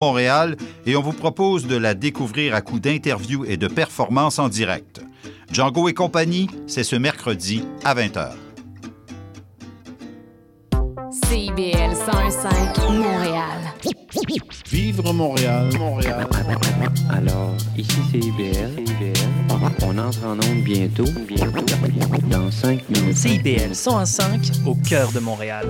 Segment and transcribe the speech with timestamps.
[0.00, 0.56] Montréal
[0.86, 5.00] et on vous propose de la découvrir à coup d'interviews et de performances en direct.
[5.50, 8.30] Django et compagnie, c'est ce mercredi à 20h.
[11.26, 13.74] CIBL 105 Montréal.
[14.70, 16.28] Vivre Montréal, Montréal.
[17.10, 18.84] Alors, ici c'est IBL.
[19.82, 21.64] On entre en onde bientôt, bientôt,
[22.30, 23.16] dans 5 minutes.
[23.16, 25.66] CIBL 105 au cœur de Montréal.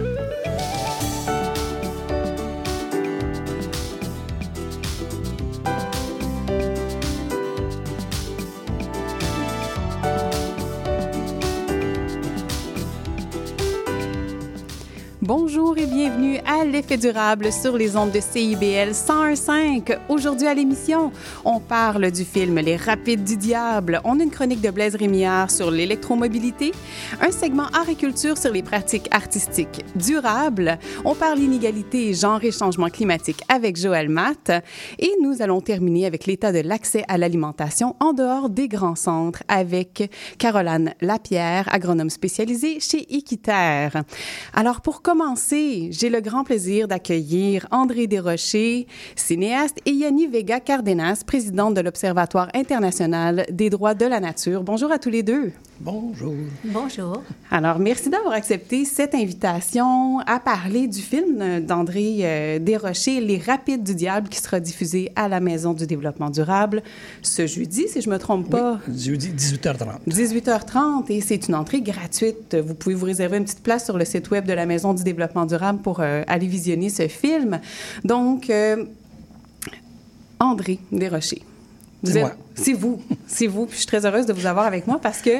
[15.28, 19.98] Bonjour et bienvenue à l'effet durable sur les ondes de CIBL 101.5.
[20.09, 21.12] Aujourd'hui à l'émission,
[21.45, 24.01] on parle du film Les Rapides du Diable.
[24.04, 26.73] On a une chronique de Blaise Rémillard sur l'électromobilité,
[27.20, 30.78] un segment art et culture sur les pratiques artistiques durables.
[31.04, 34.51] On parle inégalité, genre et changement climatique avec Joël Matt.
[34.98, 39.43] Et nous allons terminer avec l'état de l'accès à l'alimentation en dehors des grands centres
[39.46, 44.04] avec Caroline Lapierre, agronome spécialisée chez Equiterre.
[44.54, 45.18] Alors pour commencer,
[45.91, 52.49] j'ai le grand plaisir d'accueillir André Desrochers, cinéaste, et Yanni Vega Cardenas, présidente de l'Observatoire
[52.55, 54.63] international des droits de la nature.
[54.63, 55.52] Bonjour à tous les deux.
[55.80, 56.34] Bonjour.
[56.65, 57.23] Bonjour.
[57.52, 63.84] Alors, merci d'avoir accepté cette invitation à parler du film d'André euh, Desrochers, Les Rapides
[63.84, 66.82] du Diable, qui sera diffusé à la Maison du développement durable
[67.22, 68.81] ce jeudi, si je me trompe pas.
[68.88, 70.00] Oui, jeudi, 18h30.
[70.09, 72.56] 18h30, et c'est une entrée gratuite.
[72.56, 75.04] Vous pouvez vous réserver une petite place sur le site web de la Maison du
[75.04, 77.60] développement durable pour euh, aller visionner ce film.
[78.04, 78.84] Donc, euh,
[80.41, 81.47] André Desrochers.
[82.04, 83.66] C'est vous, c'est vous.
[83.66, 85.31] Puis je suis très heureuse de vous avoir avec moi parce que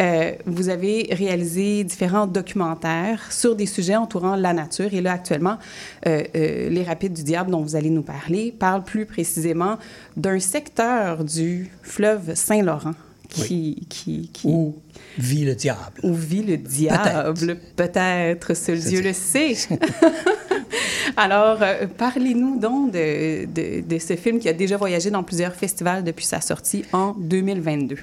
[0.00, 4.92] euh, vous avez réalisé différents documentaires sur des sujets entourant la nature.
[4.92, 5.58] Et là, actuellement,
[6.06, 9.78] euh, euh, Les Rapides du Diable, dont vous allez nous parler, parlent plus précisément
[10.16, 12.94] d'un secteur du fleuve Saint-Laurent
[13.28, 14.76] qui, qui, qui, Où
[15.18, 16.00] vit le diable.
[16.02, 17.58] où vit le diable.
[17.76, 19.54] Peut-être, seul C'est Dieu le sait.
[21.16, 26.24] Alors, euh, parlez-nous donc de, ce film qui a déjà voyagé dans plusieurs festivals depuis
[26.24, 27.96] sa sortie en 2022.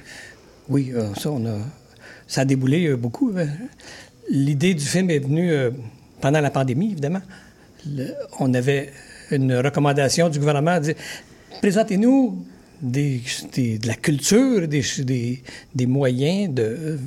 [0.68, 1.08] Oui, euh,
[2.26, 2.44] ça, a...
[2.44, 3.30] déboulé euh, beaucoup.
[3.36, 3.46] euh.
[4.30, 5.52] L'idée du film est venue
[6.20, 7.22] pendant la pandémie, évidemment.
[8.38, 8.92] On avait
[9.30, 10.94] une recommandation du gouvernement de dire
[11.60, 12.44] présentez-nous
[12.80, 16.98] de la culture, des, moyens de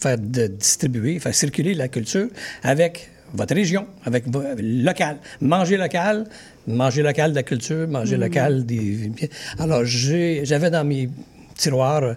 [0.00, 2.28] faire distribuer, faire circuler la culture
[2.62, 4.24] avec votre région, avec
[4.58, 5.16] local.
[5.40, 6.24] Manger local,
[6.66, 9.10] manger local de la culture, manger local des...
[9.58, 11.08] Alors, j'avais dans mes
[11.56, 12.16] tiroirs,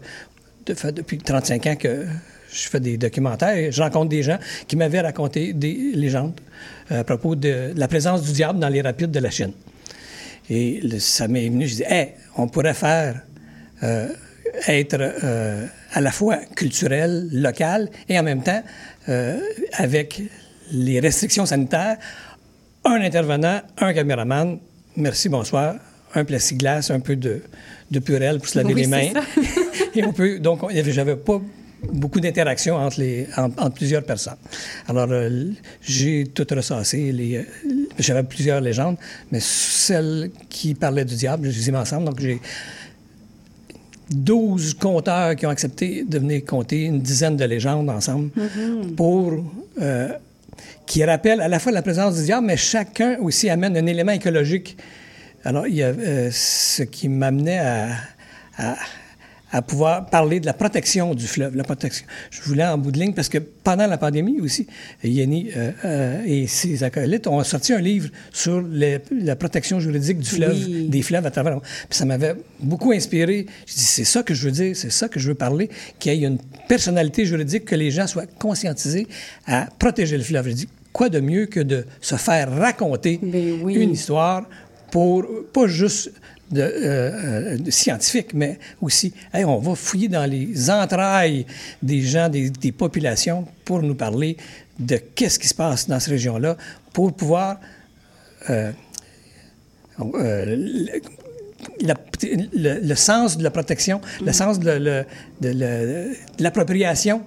[0.66, 2.06] de, fait, depuis 35 ans que
[2.52, 4.38] je fais des documentaires, et je rencontre des gens
[4.68, 6.40] qui m'avaient raconté des légendes
[6.92, 9.52] euh, à propos de la présence du diable dans les rapides de la Chine.
[10.50, 13.22] Et le- ça m'est venu, je dis, hey, on pourrait faire
[13.84, 14.08] euh,
[14.68, 18.64] être euh, à la fois culturel, local, et en même temps,
[19.10, 19.38] euh,
[19.74, 20.22] avec
[20.72, 21.98] les restrictions sanitaires,
[22.84, 24.60] un intervenant, un caméraman,
[24.96, 25.76] merci, bonsoir,
[26.14, 27.42] un plexiglas, un peu de,
[27.92, 29.10] de purel pour se laver Oui, les mains.
[29.96, 31.42] et on peut, donc, on- j'avais pas
[31.92, 34.38] beaucoup d'interaction entre, les, entre plusieurs personnes.
[34.88, 35.50] Alors, euh,
[35.82, 37.12] j'ai tout ressassé.
[37.12, 37.44] Les, euh,
[38.00, 38.98] j'avais plusieurs légendes,
[39.32, 42.06] mais celles qui parlaient du diable, je les ai mis ensemble.
[42.06, 42.40] Donc, j'ai
[44.10, 48.30] 12 conteurs qui ont accepté de venir compter une dizaine de légendes ensemble
[48.96, 49.44] pour
[49.82, 50.10] euh,
[50.86, 54.12] qui rappellent à la fois la présence du diable, mais chacun aussi amène un élément
[54.12, 54.78] écologique.
[55.44, 58.76] Alors, il y a euh, ce qui m'amenait à-
[59.52, 61.56] à pouvoir parler de la protection du fleuve.
[61.56, 62.06] La protection.
[62.32, 64.68] Je voulais en bout de ligne parce que pendant la pandémie aussi,
[65.04, 70.20] Yanni euh, euh, et ses acolytes ont sorti un livre sur les- la protection juridique
[70.20, 70.88] du fleuve, Oui.
[70.90, 71.60] des fleuves à travers.
[71.62, 73.46] Puis ça m'avait beaucoup inspiré.
[73.68, 75.70] Je dis, c'est ça que je veux dire, c'est ça que je veux parler,
[76.00, 79.08] qu'il y ait une personnalité juridique, que les gens soient conscientisés
[79.46, 80.50] à protéger le fleuve.
[80.50, 83.76] Je dis, quoi de mieux que de se faire raconter Ben oui.
[83.76, 84.48] une histoire
[84.92, 86.12] pour pas juste
[86.52, 91.46] de, euh, euh, mais aussi, on va fouiller dans les entrailles
[91.82, 94.38] des gens, des, populations, pour nous parler
[94.80, 96.56] de qu'est-ce qui se passe dans cette région-là,
[96.94, 97.60] pour pouvoir
[98.50, 98.72] euh,
[101.82, 105.06] le- sens de la protection, le sens de
[106.40, 107.24] l'appropriation,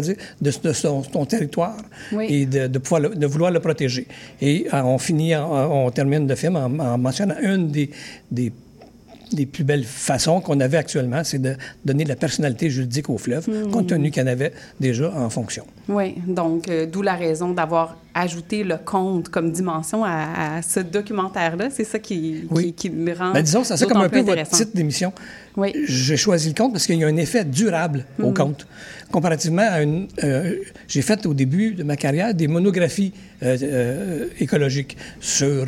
[0.00, 1.76] dire, de, de son, son territoire
[2.12, 2.26] Oui.
[2.28, 4.06] et de, de pouvoir le- de vouloir le protéger.
[4.40, 7.90] Et euh, on finit, en- on termine le film en, en mentionnant une des,
[8.30, 8.52] des
[9.32, 11.54] des plus belles façons qu'on avait actuellement, c'est de
[11.84, 15.30] donner de la personnalité juridique au fleuve, compte tenu qu'il y en avait déjà en
[15.30, 15.64] fonction.
[15.88, 20.80] Oui, donc euh, d'où la raison d'avoir ajouté le conte comme dimension à, à ce
[20.80, 21.68] documentaire-là.
[21.70, 22.72] C'est ça qui, Oui.
[22.72, 23.32] qui, qui me rend.
[23.32, 25.12] Ben, disons, c'est ça d'autant comme un peu votre titre d'émission.
[25.56, 25.72] Oui.
[25.86, 28.66] J'ai choisi le compte parce qu'il y a un effet durable au conte.
[29.12, 30.08] Comparativement à une.
[30.24, 30.56] euh,
[30.88, 33.12] J'ai fait au début de ma carrière des monographies
[33.42, 35.66] euh, écologiques sur.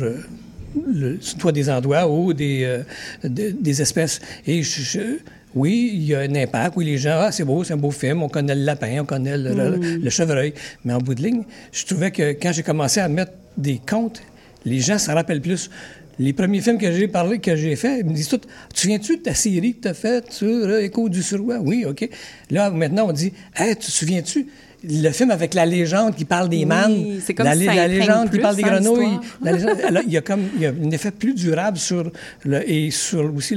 [0.93, 2.83] Le, soit des endroits ou des, euh,
[3.23, 4.19] de- des espèces.
[4.47, 5.17] Et je- je-
[5.55, 6.75] oui, il y a un impact.
[6.77, 9.05] Oui, les gens, ah, c'est beau, c'est un beau film, on connaît le lapin, on
[9.05, 10.53] connaît le, le- le chevreuil.
[10.83, 14.21] Mais en bout de ligne, je trouvais que quand j'ai commencé à mettre des comptes,
[14.65, 15.69] les gens s'en rappellent plus.
[16.19, 18.79] Les premiers films que j'ai parlé, que j'ai fait, ils me disent tout Tu te
[18.79, 22.07] souviens-tu de ta série que tu as faite sur euh, Écho du Suroît Oui, OK.
[22.51, 24.45] Là, maintenant, on dit Hey, tu te souviens-tu?
[24.83, 28.29] Le film avec la légende qui parle des Oui, mannes, c'est comme la, si légende
[28.29, 29.05] plus, qui parle des grenouilles.
[29.19, 29.21] l'histoire.
[29.41, 32.11] la légende- alors, il y a comme il y a un effet plus durable sur
[32.43, 33.55] le, et sur aussi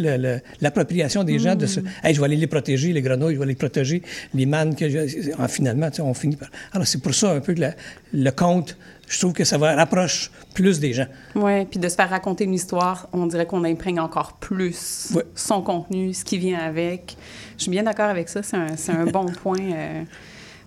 [0.61, 1.85] l'appropriation des gens de ce Mm.
[2.05, 4.03] hey, je vais aller les protéger les grenouilles, je vais les protéger
[4.35, 7.33] les mannes que je- ah, finalement tu sais, on finit par alors c'est pour ça
[7.33, 7.75] un peu que la-
[8.13, 8.77] le conte
[9.09, 11.07] je trouve que ça va rapproche plus des gens.
[11.37, 15.23] Oui, puis de se faire raconter une histoire, on dirait qu'on imprègne encore plus Ouais.
[15.37, 17.17] son contenu, ce qui vient avec.
[17.57, 18.43] Je suis bien d'accord avec ça.
[18.43, 20.03] C'est un, c'est un bon point euh,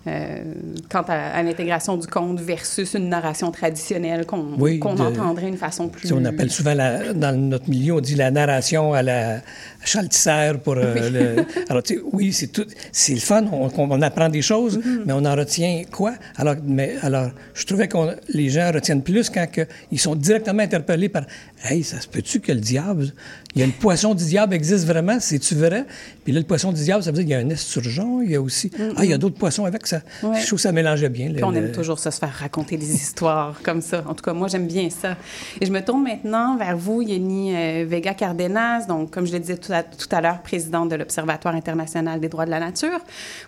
[0.06, 0.42] euh,
[0.88, 5.88] quant à, à l'intégration du conte versus une narration traditionnelle qu'on Oui, entendrait d'une façon
[5.88, 6.10] plus...
[6.12, 9.40] On appelle souvent, la- dans notre milieu, on dit la narration à la
[9.84, 11.44] chaltissère pour euh, le...
[11.68, 12.64] Alors, tu sais, oui, c'est tout...
[12.92, 15.02] C'est le fun, on, on apprend des choses, Mm-hmm.
[15.06, 16.14] mais on en retient quoi?
[16.36, 17.96] Alors, mais, alors je trouvais que
[18.32, 21.24] les gens retiennent plus quand que, ils sont directement interpellés par
[21.64, 23.12] «Hey, ça se peut-tu que le diable...
[23.56, 25.84] Il y a le poisson du diable existe vraiment, c'est-tu vrai?»
[26.24, 28.30] Puis là, le poisson du diable, ça veut dire qu'il y a un esturgeon, il
[28.30, 28.70] y a aussi...
[28.96, 29.98] Ah, il y a d'autres poissons avec ça.
[29.98, 30.26] Mm-hmm.
[30.26, 30.40] Ouais.
[30.40, 31.30] Je trouve que ça mélangeait bien.
[31.30, 34.04] le- on aime le- toujours ça, se faire raconter des histoires comme ça.
[34.06, 35.16] En tout cas, moi, j'aime bien ça.
[35.60, 38.86] Et je me tourne maintenant vers vous, Yeni euh, Vega Cardenas.
[38.86, 42.46] Donc, comme je le disais tout tout à l'heure, présidente de l'Observatoire international des droits
[42.46, 42.98] de la nature.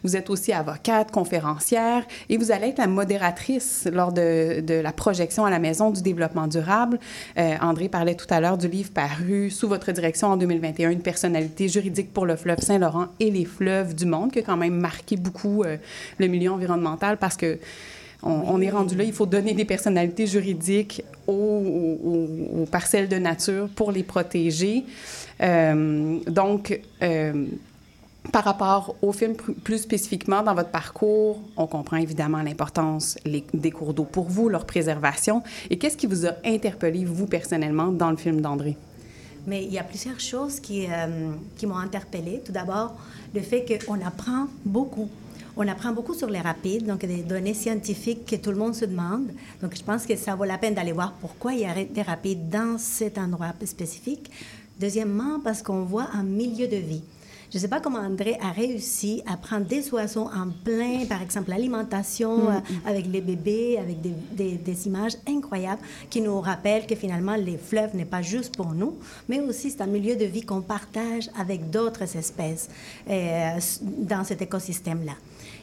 [0.03, 5.45] Vous êtes aussi avocate, conférencière et vous allez être la modératrice lors de, la projection
[5.45, 6.99] à la Maison du développement durable.
[7.39, 11.03] Euh, André parlait tout à l'heure du livre paru sous votre direction en 2021, Une
[11.03, 14.79] personnalité juridique pour le fleuve Saint-Laurent et les fleuves du monde, qui a quand même
[14.79, 15.77] marqué beaucoup euh,
[16.19, 17.59] le milieu environnemental parce que
[18.25, 23.91] on, est rendu là, il faut donner des personnalités juridiques aux parcelles de nature pour
[23.91, 24.85] les protéger.
[25.41, 27.47] Euh, donc, euh,
[28.31, 33.95] par rapport au film plus spécifiquement dans votre parcours, on comprend évidemment l'importance des cours
[33.95, 35.43] d'eau pour vous, leur préservation.
[35.71, 38.77] Et qu'est-ce qui vous a interpellé, vous, personnellement, dans le film d'André?
[39.47, 42.41] Mais il y a plusieurs choses qui, euh, qui m'ont interpellée.
[42.45, 42.95] Tout d'abord,
[43.35, 45.09] le fait qu'on apprend beaucoup.
[45.57, 48.87] On apprend beaucoup sur les rapides, donc des données scientifiques que tout le monde se
[48.87, 49.27] demande.
[49.61, 52.03] Donc je pense que ça vaut la peine d'aller voir pourquoi il y a des
[52.03, 54.31] rapides dans cet endroit spécifique.
[54.83, 57.03] Deuxièmement, parce qu'on voit un milieu de vie.
[57.53, 61.23] Je ne sais pas comment André a réussi à prendre des oiseaux en plein, par
[61.23, 66.87] exemple l'alimentation euh, avec les bébés, avec des, des- des images incroyables qui nous rappellent
[66.87, 68.97] que finalement les fleuves n'est pas juste pour nous,
[69.29, 72.69] mais aussi c'est un milieu de vie qu'on partage avec d'autres espèces
[73.09, 75.13] euh, dans cet écosystème-là.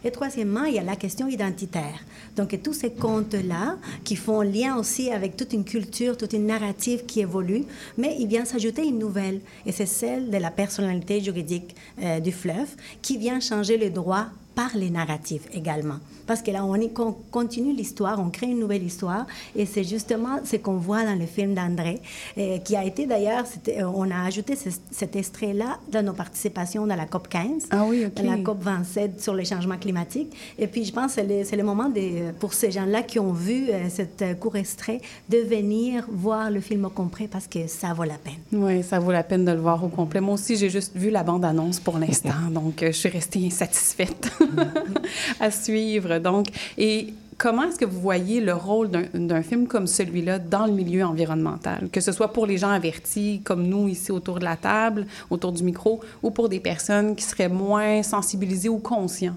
[0.04, 2.00] Et troisièmement, il y a la question identitaire.
[2.36, 7.06] Donc, tous ces contes-là qui font lien aussi avec toute une culture, toute une narrative
[7.06, 7.64] qui évolue,
[7.98, 12.32] mais il vient s'ajouter une nouvelle, et c'est celle de la personnalité juridique euh, du
[12.32, 12.70] fleuve,
[13.02, 15.96] qui vient changer le droit par les narratifs également.
[16.28, 19.26] Parce que là, on, y- on continue l'histoire, on crée une nouvelle histoire,
[19.56, 22.00] et c'est justement ce qu'on voit dans le film d'André,
[22.38, 26.86] euh, qui a été d'ailleurs, euh, on a ajouté ce- cet extrait-là dans nos participations
[26.86, 28.14] dans la COP 15, Ah oui, OK.
[28.16, 30.32] dans la COP 27 sur les changements climatiques.
[30.60, 33.70] Et puis, je pense que c'est le, moment de- pour ces gens-là qui ont vu
[33.70, 37.94] euh, cet euh, court extrait de venir voir le film au complet parce que ça
[37.94, 38.34] vaut la peine.
[38.52, 40.20] Oui, ça vaut la peine de le voir au complet.
[40.22, 44.30] Moi aussi, j'ai juste vu la bande-annonce pour l'instant, donc euh, je suis restée insatisfaite
[45.40, 46.20] à suivre.
[46.20, 50.74] Donc, et comment est-ce que vous voyez le rôle d'un- film comme celui-là dans le
[50.74, 54.56] milieu environnemental, que ce soit pour les gens avertis comme nous ici autour de la
[54.58, 59.36] table, autour du micro, ou pour des personnes qui seraient moins sensibilisées ou conscients?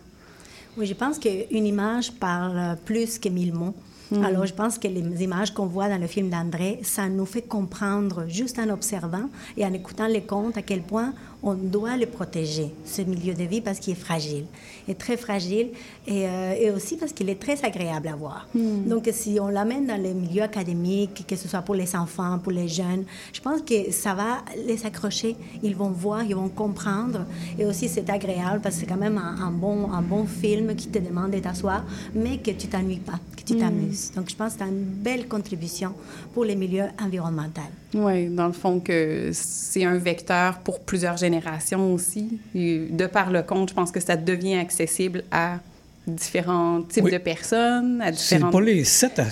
[0.77, 3.75] Oui, je pense qu'une image parle plus que mille mots.
[4.23, 7.41] Alors, je pense que les images qu'on voit dans le film d'André, ça nous fait
[7.41, 12.07] comprendre, juste en observant et en écoutant les contes, à quel point on doit le
[12.07, 14.45] protéger, ce milieu de vie, parce qu'il est fragile.
[14.87, 15.71] Il est très fragile
[16.07, 18.47] et, euh, et aussi parce qu'il est très agréable à voir.
[18.55, 22.53] Donc, si on l'amène dans les milieux académiques, que ce soit pour les enfants, pour
[22.53, 25.37] les jeunes, je pense que ça va les accrocher.
[25.63, 27.27] Ils vont voir, ils vont comprendre.
[27.59, 30.75] Et aussi, c'est agréable parce que c'est quand même un, un bon, un bon film
[30.77, 31.85] qui te demande de t'asseoir,
[32.15, 34.13] mais que tu t'ennuies pas, que tu t'amuses.
[34.15, 35.93] Donc, je pense que c'est une belle contribution
[36.33, 37.61] pour les milieux environnementaux.
[37.95, 42.39] Oui, dans le fond, que c'est un vecteur pour plusieurs générations aussi.
[42.55, 45.59] Et de par le compte, je pense que ça devient accessible à
[46.07, 47.13] différents types Oui.
[47.13, 49.27] de personnes, à C'est pour les 7 à,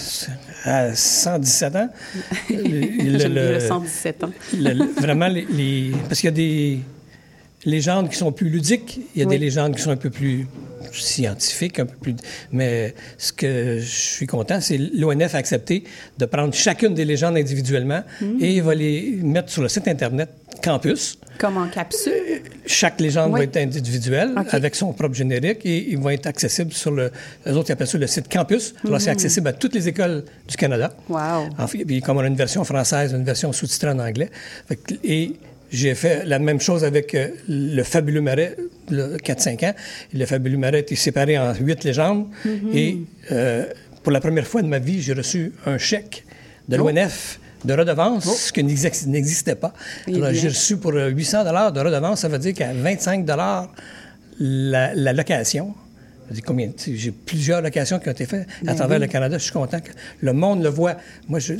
[0.70, 1.88] à 117 ans.
[2.50, 2.56] le-
[3.12, 4.30] le- J'aime bien le le- 117 ans.
[4.98, 6.78] vraiment, les, les- parce qu'il y a des
[7.64, 9.30] légendes qui sont plus ludiques, il y a Oui.
[9.36, 10.46] des légendes qui sont un peu plus
[10.92, 12.14] scientifiques, un peu plus...
[12.52, 15.84] Mais ce que je suis content, c'est l'ONF a accepté
[16.18, 18.42] de prendre chacune des légendes individuellement Mm.
[18.42, 20.28] et il va les mettre sur le site Internet
[20.62, 21.18] Campus.
[21.38, 22.42] Comme en capsule.
[22.66, 23.38] Chaque légende Oui.
[23.40, 27.10] va être individuelle avec son propre générique et ils vont être accessibles sur le.
[27.46, 28.74] Les autres ils appellent ça le site Campus.
[28.84, 30.92] Alors, c'est accessible à toutes les écoles du Canada.
[31.08, 31.48] Wow.
[31.58, 34.30] En fait, puis comme on a une version française, une version sous-titrée en anglais.
[34.68, 35.32] Fait et
[35.70, 38.56] j'ai fait la même chose avec euh, le Fabuleux Marais,
[38.90, 39.74] le 4-5 ans.
[40.12, 42.26] Le Fabuleux Marais était séparé en huit légendes.
[42.74, 42.98] Et
[43.32, 43.66] euh,
[44.02, 46.24] pour la première fois de ma vie, j'ai reçu un chèque
[46.68, 49.72] de l'ONF de redevance, ce qui n'ex- n'existait pas.
[50.08, 53.26] Eh Alors, j'ai reçu pour euh, 800 de redevance, ça veut dire qu'à 25
[54.38, 55.74] la, la location.
[56.94, 59.36] J'ai plusieurs locations qui ont été faites à travers le Canada.
[59.38, 60.96] Je suis content que le monde le voit.
[61.28, 61.54] Moi, je,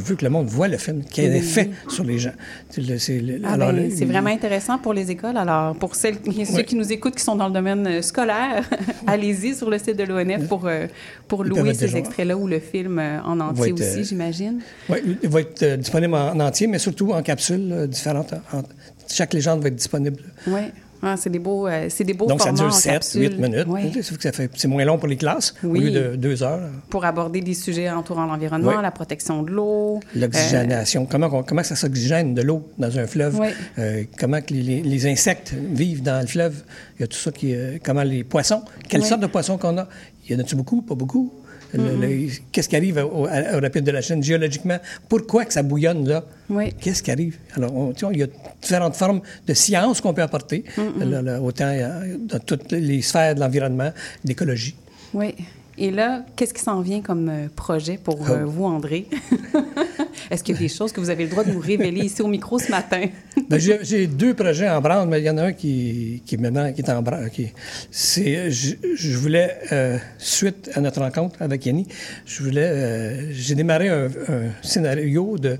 [0.00, 2.32] veux que le monde voit le film, qu'il y ait des sur les gens.
[2.70, 5.36] C'est Ah ben, c'est vraiment intéressant pour les écoles.
[5.36, 6.64] Alors, pour celles, ceux Oui.
[6.64, 8.68] qui nous écoutent, qui sont dans le domaine euh, scolaire,
[9.06, 10.86] allez-y sur le site de l'ONF pour, euh,
[11.28, 14.04] pour Ils peuvent louer ces extraits-là ou le film euh, en entier être, aussi, euh,
[14.04, 14.60] j'imagine.
[14.88, 18.34] Oui, il va être euh, disponible en, en entier, mais surtout en capsules euh, différentes.
[18.52, 18.62] En-
[19.08, 20.18] chaque légende va être disponible.
[20.48, 20.62] Oui.
[21.02, 23.20] Ah, c'est des beaux, euh, c'est des beaux Donc, ça formats dure en 7, capsule.
[23.22, 23.64] 8 minutes.
[23.68, 23.82] Oui.
[23.94, 25.78] Ça fait que ça fait- C'est moins long pour les classes, Oui.
[25.78, 26.60] au lieu de 2 heures.
[26.90, 28.82] Pour aborder des sujets entourant l'environnement, Oui.
[28.82, 30.00] la protection de l'eau.
[30.14, 33.40] L'oxygénation, comment, comment ça s'oxygène de l'eau dans un fleuve?
[33.78, 36.62] Euh, comment que les, insectes vivent dans le fleuve,
[36.98, 37.54] il y a tout ça qui...
[37.54, 39.06] euh, comment les poissons, quelles Oui.
[39.08, 39.88] sortes de poissons qu'on a?
[40.28, 41.32] Il y en a-tu beaucoup, pas beaucoup?
[41.74, 44.22] Le- Qu'est-ce qui arrive au, au- au rapide de la chaîne?
[44.22, 44.78] Géologiquement?
[45.08, 46.24] Pourquoi que ça bouillonne là?
[46.48, 46.72] Oui.
[46.80, 47.36] Qu'est-ce qui arrive?
[47.56, 48.26] Alors, on- il y a
[48.62, 50.64] différentes formes de science qu'on peut apporter,
[50.98, 53.90] là, là, autant euh, dans toutes les sphères de l'environnement,
[54.24, 54.74] de l'écologie.
[55.14, 55.34] Oui.
[55.78, 59.08] Et là, qu'est-ce qui s'en vient comme euh, projet pour euh, vous, André?
[60.30, 62.22] Est-ce qu'il y a des choses que vous avez le droit de nous révéler ici
[62.22, 63.02] au micro ce matin?
[63.48, 66.72] Ben, j'ai, deux projets en branle, mais il y en a un qui, qui, maintenant,
[66.72, 67.30] qui est en branle.
[67.30, 67.52] Qui,
[67.92, 71.86] c'est, je, je voulais, euh, suite à notre rencontre avec Yanni,
[72.24, 75.58] je voulais, euh, j'ai démarré un, un scénario de,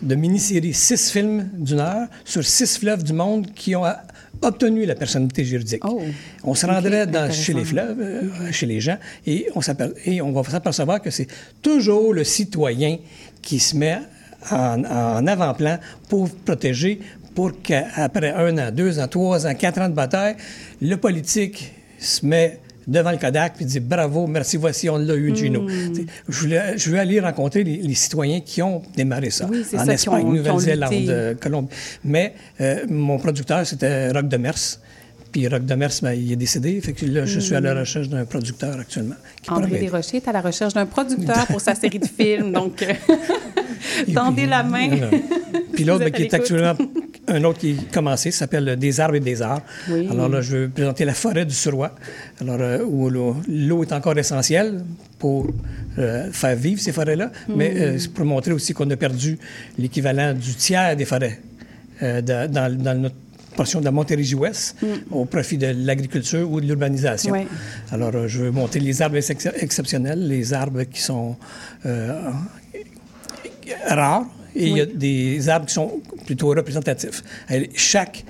[0.00, 3.84] de mini-série, six films d'une heure sur six fleuves du monde qui ont
[4.40, 5.84] obtenu la personnalité juridique.
[5.84, 6.00] Oh,
[6.44, 10.20] on se rendrait dans, chez les fleuves, euh, chez les gens, et on, s'appelle, et
[10.22, 11.28] on va s'apercevoir que c'est
[11.60, 12.98] toujours le citoyen
[13.40, 13.98] qui se met
[14.50, 17.00] en, en avant-plan pour protéger,
[17.34, 20.36] pour qu'après un an, deux ans, trois ans, quatre ans de bataille,
[20.80, 25.34] le politique se met devant le Kodak puis dit bravo, merci, voici, on l'a eu,
[25.34, 25.62] Gino.
[25.62, 25.92] Hmm.
[26.28, 29.46] Je voulais, je veux aller rencontrer les, les citoyens qui ont démarré ça.
[29.50, 31.68] Oui, en ça, Espagne, Nouvelle-Zélande, euh, Colombie.
[32.04, 34.78] Mais euh, mon producteur, c'était Rock de Mers.
[35.32, 36.78] Puis Rock de Mers, ben, il est décédé.
[36.82, 39.14] Fait que là, je suis à la recherche d'un producteur actuellement.
[39.48, 39.78] André.
[39.80, 42.52] Desrochers est à la recherche d'un producteur pour sa série de films.
[42.52, 42.92] Donc, euh,
[44.14, 44.88] tendez la main.
[45.72, 46.74] Puis l'autre, ben, qui est actuellement,
[47.28, 49.62] un autre qui est commencé, s'appelle Des arbres et des arts.
[49.90, 50.08] Oui.
[50.10, 51.94] Alors là, je vais présenter la forêt du Suroît,
[52.40, 54.82] alors, euh, où l'eau est encore essentielle
[55.18, 55.46] pour
[55.98, 57.76] euh, faire vivre ces forêts-là, mais Mm.
[57.78, 59.38] euh, c'est pour montrer aussi qu'on a perdu
[59.78, 61.40] l'équivalent du tiers des forêts
[62.00, 63.14] dans, dans- dans notre
[63.56, 64.76] portion de la Montérégie-Ouest
[65.10, 67.34] au profit de l'agriculture ou de l'urbanisation.
[67.34, 67.38] Mm.
[67.38, 67.46] Oui.
[67.90, 71.36] Alors, euh, je veux monter les arbres ex- exceptionnels, les arbres qui sont
[71.86, 72.20] euh,
[73.88, 77.22] rares et il y a des arbres qui sont plutôt représentatifs.
[77.74, 78.24] Chaque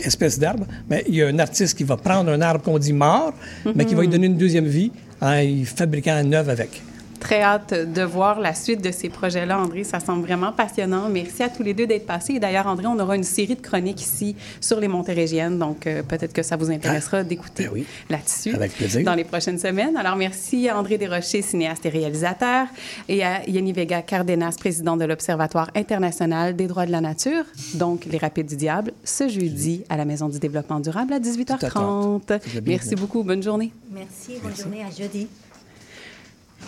[0.00, 2.92] espèce d'arbre, ben, il y a un artiste qui va prendre un arbre qu'on dit
[2.92, 3.32] mort,
[3.74, 6.82] mais qui va lui donner une deuxième vie en y fabriquant un neuf avec.
[7.20, 9.84] Très hâte de voir la suite de ces projets-là, André.
[9.84, 11.08] Ça semble vraiment passionnant.
[11.08, 12.34] Merci à tous les deux d'être passés.
[12.34, 15.58] Et d'ailleurs, André, on aura une série de chroniques ici sur les Montérégiennes.
[15.58, 17.86] Donc, euh, peut-être que ça vous intéressera d'écouter ben oui.
[18.08, 18.54] là-dessus
[19.02, 19.96] dans les prochaines semaines.
[19.96, 22.66] Alors, merci à André Desrochers, cinéaste et réalisateur,
[23.08, 27.44] et à Yanni Vega Cardenas, président de l'Observatoire international des droits de la nature,
[27.74, 32.20] donc les Rapides du Diable, ce jeudi à la Maison du développement durable à 18h30.
[32.26, 32.76] Faites le bien.
[32.76, 33.22] Merci beaucoup.
[33.22, 33.72] Bonne journée.
[33.90, 35.28] Merci, bonne journée, à jeudi.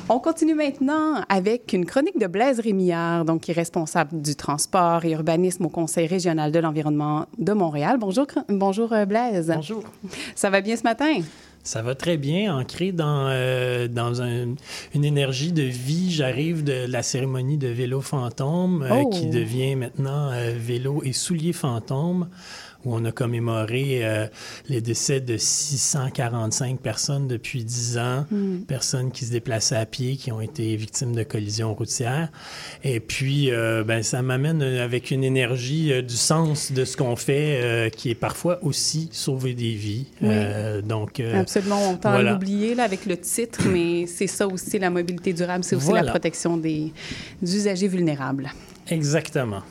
[0.09, 5.05] On continue maintenant avec une chronique de Blaise Rémillard, donc qui est responsable du transport
[5.05, 7.97] et urbanisme au Conseil régional de l'environnement de Montréal.
[8.01, 9.53] Bonjour, bonjour euh, Blaise.
[9.55, 9.85] Bonjour.
[10.35, 11.21] Ça va bien ce matin?
[11.63, 14.55] Ça va très bien, ancré dans, euh, dans un-
[14.95, 16.11] une énergie de vie.
[16.11, 19.11] J'arrive de la cérémonie de vélo fantôme, euh, Oh!
[19.11, 22.29] qui devient maintenant euh, vélo et souliers fantômes,
[22.85, 24.27] où on a commémoré euh,
[24.69, 28.27] les décès de 645 personnes depuis 10 ans,
[28.69, 32.31] personnes qui se déplaçaient à pied, qui ont été victimes de collisions routières.
[32.85, 37.17] Et puis, euh, ben, ça m'amène avec une énergie euh, du sens de ce qu'on
[37.17, 40.07] fait, euh, qui est parfois aussi sauver des vies.
[40.23, 40.29] Oui.
[40.31, 42.31] Euh, donc, euh, Absolument, on tend voilà.
[42.31, 45.87] à l'oublier là, avec le titre, mais c'est ça aussi la mobilité durable, c'est aussi
[45.87, 46.03] Voilà.
[46.05, 46.93] la protection des
[47.43, 48.51] usagers vulnérables.
[48.89, 49.63] Exactement.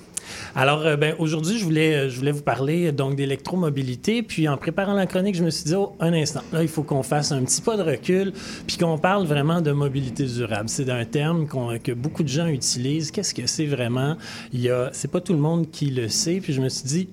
[0.56, 4.24] Alors, euh, ben, aujourd'hui, je voulais, euh, vous parler euh, donc d'électromobilité.
[4.24, 6.84] Puis, en préparant la chronique, je me suis dit, oh, un instant, là, il faut
[6.84, 8.34] qu'on fasse un petit pas de recul,
[8.66, 10.70] puis qu'on parle vraiment de mobilité durable.
[10.70, 13.12] C'est un terme que beaucoup de gens utilisent.
[13.12, 14.18] Qu'est-ce que c'est vraiment?
[14.54, 16.40] Il y a, c'est pas tout le monde qui le sait.
[16.42, 17.10] Puis, je me suis dit,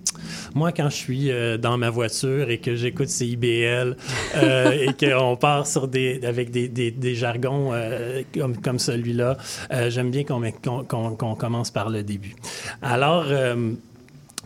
[0.55, 3.97] moi, quand je suis euh, dans ma voiture et que j'écoute CIBL
[4.37, 9.37] euh, et qu'on part sur des, avec des, des, des jargons euh, comme, comme celui-là,
[9.73, 12.35] euh, j'aime bien qu'on, qu'on- qu'on commence par le début.
[12.83, 13.27] Alors,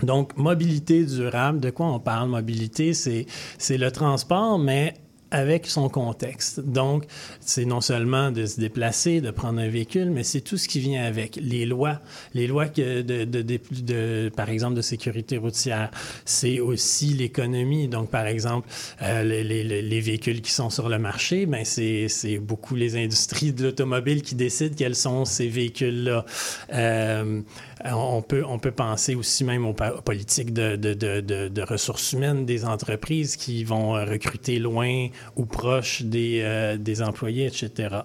[0.03, 2.29] donc, mobilité durable, de quoi on parle?
[2.31, 3.27] Mobilité, c'est,
[3.59, 4.95] c'est le transport, mais
[5.31, 6.61] avec son contexte.
[6.61, 7.05] Donc,
[7.41, 10.81] c'est non seulement de se déplacer, de prendre un véhicule, mais c'est tout ce qui
[10.81, 11.37] vient avec.
[11.41, 12.01] Les lois,
[12.35, 15.91] les lois que de, de, de- par exemple, de sécurité routière.
[16.25, 17.89] C'est aussi l'économie.
[17.89, 18.69] Donc, par exemple,
[19.03, 22.09] euh, les, les- les- les véhicules qui sont sur le marché, ben c'est,
[22.39, 26.25] beaucoup les industries de l'automobile qui décident quels sont ces véhicules-là.
[26.73, 27.41] Euh,
[27.85, 33.37] on peut, on peut penser aussi même aux, aux politiques de, ressources humaines des entreprises
[33.37, 37.97] qui vont recruter loin ou proche des, euh, des employés, etc.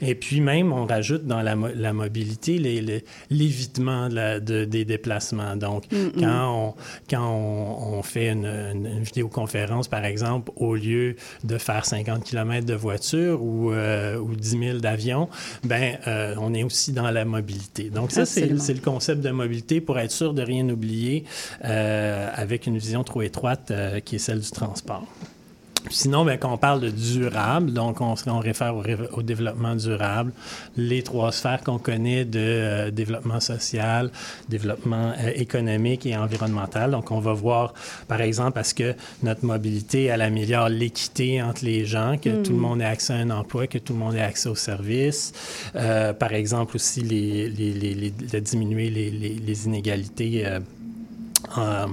[0.00, 2.58] Et puis même, on rajoute dans la, mo- la mobilité
[3.30, 5.56] l'évitement de des déplacements.
[5.56, 5.84] Donc,
[6.18, 6.74] quand, on,
[7.08, 12.24] quand on, on fait une, une- une vidéoconférence, par exemple, au lieu de faire 50
[12.24, 15.28] km de voiture ou, euh, ou 10 000 d'avion,
[15.64, 17.90] ben, euh, on est aussi dans la mobilité.
[17.90, 18.24] Donc, ça,
[18.58, 21.24] c'est le concept de mobilité pour être sûr de rien oublier
[21.64, 25.04] euh, avec une vision trop étroite euh, qui est celle du transport.
[25.90, 28.82] Sinon, ben, quand on parle de durable, donc on, on réfère au,
[29.12, 30.32] au développement durable,
[30.76, 34.10] les trois sphères qu'on connaît de euh, développement social,
[34.48, 36.90] développement euh, économique et environnemental.
[36.90, 37.72] Donc, on va voir,
[38.06, 42.58] par exemple, est-ce que notre mobilité, elle améliore l'équité entre les gens, que tout le
[42.58, 45.32] monde ait accès à un emploi, que tout le monde ait accès aux services.
[45.76, 49.10] Euh, par exemple, aussi, les, les, les- les- de diminuer les,
[49.66, 50.44] inégalités.
[51.56, 51.86] Euh,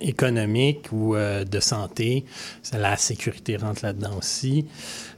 [0.00, 2.24] économique ou euh, de santé.
[2.72, 4.66] La sécurité rentre là-dedans aussi.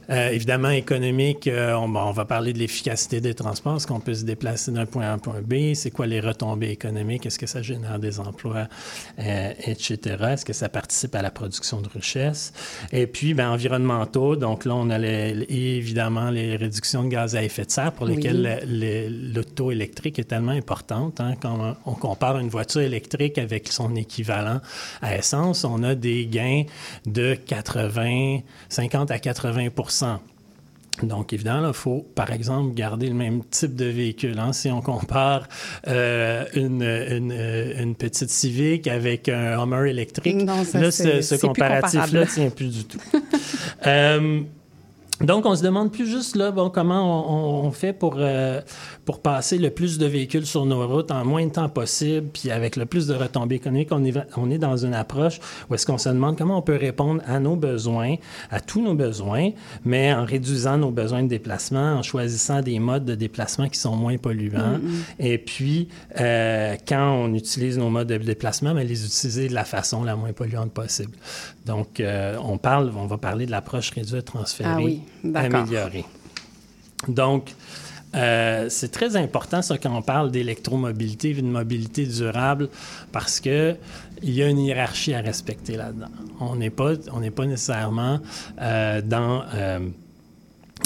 [0.09, 3.77] Euh, évidemment, économique, euh, on, bon, on va parler de l'efficacité des transports.
[3.77, 5.73] Est-ce qu'on peut se déplacer d'un point A à un point B?
[5.75, 7.25] C'est quoi les retombées économiques?
[7.25, 8.67] Est-ce que ça génère des emplois,
[9.17, 10.17] etc.?
[10.31, 12.51] Est-ce que ça participe à la production de richesse?
[12.91, 14.35] Et puis, ben, environnementaux.
[14.35, 15.45] Donc là, on a les- les-
[15.77, 18.15] évidemment les réductions de gaz à effet de serre pour Oui.
[18.17, 21.21] lesquelles le- le- l'auto électrique est tellement importante.
[21.21, 21.35] hein.
[21.41, 24.61] Quand on compare une voiture électrique avec son équivalent
[25.01, 26.63] à essence, on a des gains
[27.05, 30.19] de 80, 50 à 80%
[31.01, 34.37] donc, évidemment, il faut, par exemple, garder le même type de véhicule.
[34.37, 34.53] hein.
[34.53, 35.47] Si on compare
[35.87, 41.35] euh, une, une, euh, une petite Civic avec un Hummer électrique, Non, ça, là, ce,
[41.35, 42.27] comparatif-là comparable.
[42.31, 42.99] tient plus du tout.
[43.85, 44.41] Euh,
[45.21, 48.61] donc, on se demande plus juste là, bon, comment on, on fait pour, euh,
[49.05, 52.51] pour passer le plus de véhicules sur nos routes en moins de temps possible, puis
[52.51, 53.89] avec le plus de retombées économiques.
[53.91, 56.75] On est, on est dans une approche où est-ce qu'on se demande comment on peut
[56.75, 58.15] répondre à nos besoins,
[58.49, 59.51] à tous nos besoins,
[59.85, 63.95] mais en réduisant nos besoins de déplacement, en choisissant des modes de déplacement qui sont
[63.95, 64.79] moins polluants.
[65.19, 65.87] Et puis,
[66.19, 70.15] euh, quand on utilise nos modes de déplacement, mais les utiliser de la façon la
[70.15, 71.13] moins polluante possible.
[71.65, 75.01] Donc, euh, on parle, on va parler de l'approche réduite, transférée, Ah oui,
[75.33, 76.05] améliorée.
[77.07, 77.53] Donc,
[78.15, 82.69] euh, c'est très important, ça, quand on parle d'électromobilité, d'une mobilité durable,
[83.11, 83.75] parce que
[84.21, 86.11] il y a une hiérarchie à respecter là-dedans.
[86.39, 88.19] On n'est pas, on n'est pas nécessairement
[88.61, 89.43] euh, dans...
[89.53, 89.79] euh,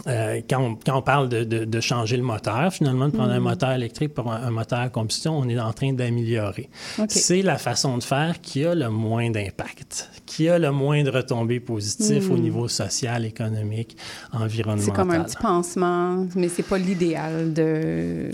[0.05, 3.31] euh, quand, on, quand on parle de, de- de changer le moteur, finalement, de prendre
[3.31, 6.69] un moteur électrique pour un, un moteur à combustion, on est en train d'améliorer.
[6.99, 7.05] OK.
[7.10, 11.10] C'est la façon de faire qui a le moins d'impact, qui a le moins de
[11.10, 13.97] retombées positives au niveau social, économique,
[14.33, 14.86] environnemental.
[14.86, 18.31] C'est comme un petit pansement, mais c'est pas l'idéal de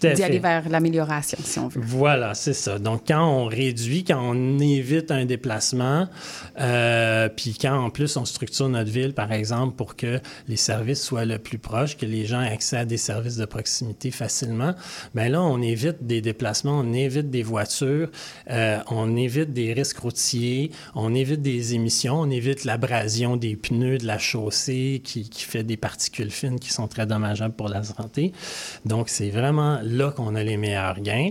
[0.00, 1.80] d'y aller vers l'amélioration, si on veut.
[1.82, 2.78] Voilà, c'est ça.
[2.78, 6.08] Donc, quand on réduit, quand on évite un déplacement,
[6.60, 11.02] euh, puis quand en plus on structure notre ville, par exemple, pour que les services
[11.02, 14.74] soient le plus proches, que les gens aient accès à des services de proximité facilement,
[15.14, 18.10] bien là, on évite des déplacements, on évite des voitures,
[18.50, 23.98] euh, on évite des risques routiers, on évite des émissions, on évite l'abrasion des pneus
[23.98, 27.82] de la chaussée qui, qui fait des particules fines qui sont très dommageables pour la
[27.82, 28.32] santé.
[28.84, 31.28] Donc, c'est vraiment là qu'on a les meilleurs gains.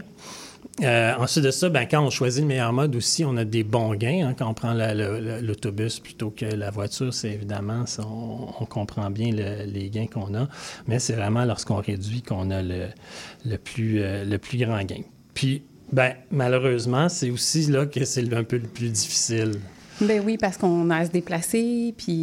[0.84, 3.64] Euh, ensuite de ça, ben, quand on choisit le meilleur mode aussi, on a des
[3.64, 4.28] bons gains.
[4.28, 4.36] hein.
[4.38, 9.90] quand on prend l'autobus plutôt que la voiture, c'est évidemment, on, comprend bien le- les
[9.90, 10.48] gains qu'on a.
[10.88, 12.88] Mais c'est vraiment lorsqu'on réduit qu'on a le,
[13.46, 15.02] euh, plus grand gain.
[15.34, 19.54] Puis, ben, malheureusement, c'est aussi là que c'est un peu le plus difficile.
[20.00, 22.14] Ben oui, parce qu'on a à se déplacer, puis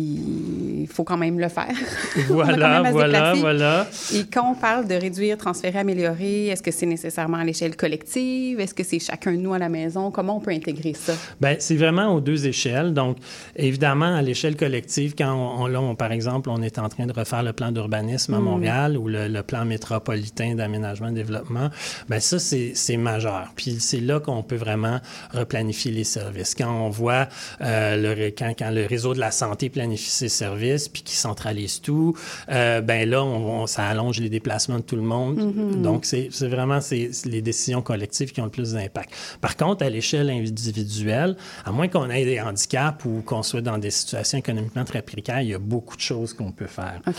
[0.82, 1.66] il faut quand même le faire.
[2.28, 3.86] Voilà, voilà, voilà.
[4.14, 8.60] Et quand on parle de réduire, transférer, améliorer, est-ce que c'est nécessairement à l'échelle collective?
[8.60, 10.10] Est-ce que c'est chacun de nous à la maison?
[10.10, 11.12] Comment on peut intégrer ça?
[11.40, 12.94] Bien, c'est vraiment aux deux échelles.
[12.94, 13.16] Donc,
[13.56, 17.06] évidemment, à l'échelle collective, quand on, on- là, on- par exemple, on est en train
[17.06, 21.70] de refaire le plan d'urbanisme à Montréal ou le, le plan métropolitain d'aménagement et développement,
[22.08, 23.52] bien, ça, c'est majeur.
[23.56, 25.00] Puis c'est là qu'on peut vraiment
[25.32, 26.54] replanifier les services.
[26.54, 27.26] Quand on voit
[27.64, 31.80] euh, le, quand, quand le réseau de la santé planifie ses services puis qui centralise
[31.80, 32.14] tout,
[32.50, 35.82] euh, ben là, on, on- ça allonge les déplacements de tout le monde.
[35.82, 36.78] Donc, c'est vraiment
[37.24, 39.10] les décisions collectives qui ont le plus d'impact.
[39.40, 43.78] Par contre, à l'échelle individuelle, à moins qu'on ait des handicaps ou qu'on soit dans
[43.78, 47.00] des situations économiquement très précaires, il y a beaucoup de choses qu'on peut faire.
[47.06, 47.14] OK.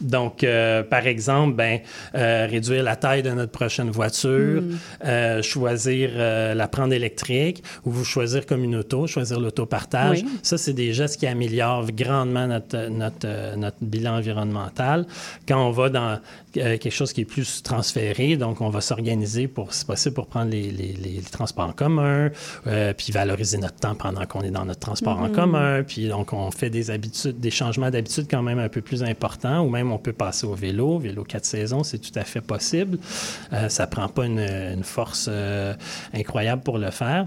[0.00, 1.78] Donc, euh, par exemple, ben,
[2.14, 4.62] euh, réduire la taille de notre prochaine voiture,
[5.04, 10.22] euh, choisir la prendre électrique ou vous choisir comme une auto, choisir l'autopartage.
[10.22, 10.28] Oui.
[10.42, 15.06] Ça, c'est des gestes qui améliorent grandement notre, notre, notre bilan environnemental.
[15.46, 16.18] Quand on va dans
[16.52, 20.50] quelque chose qui est plus transféré, donc on va s'organiser pour, si possible, pour prendre
[20.50, 22.30] les, les- les- transports en commun,
[22.96, 26.50] puis valoriser notre temps pendant qu'on est dans notre transport en commun, puis donc on
[26.50, 29.98] fait des habitudes, des changements d'habitude quand même un peu plus importants, ou même on
[29.98, 32.98] peut passer au vélo, vélo quatre saisons, c'est tout à fait possible.
[33.52, 35.74] Euh, ça prend pas une, force euh,
[36.12, 37.26] incroyable pour le faire.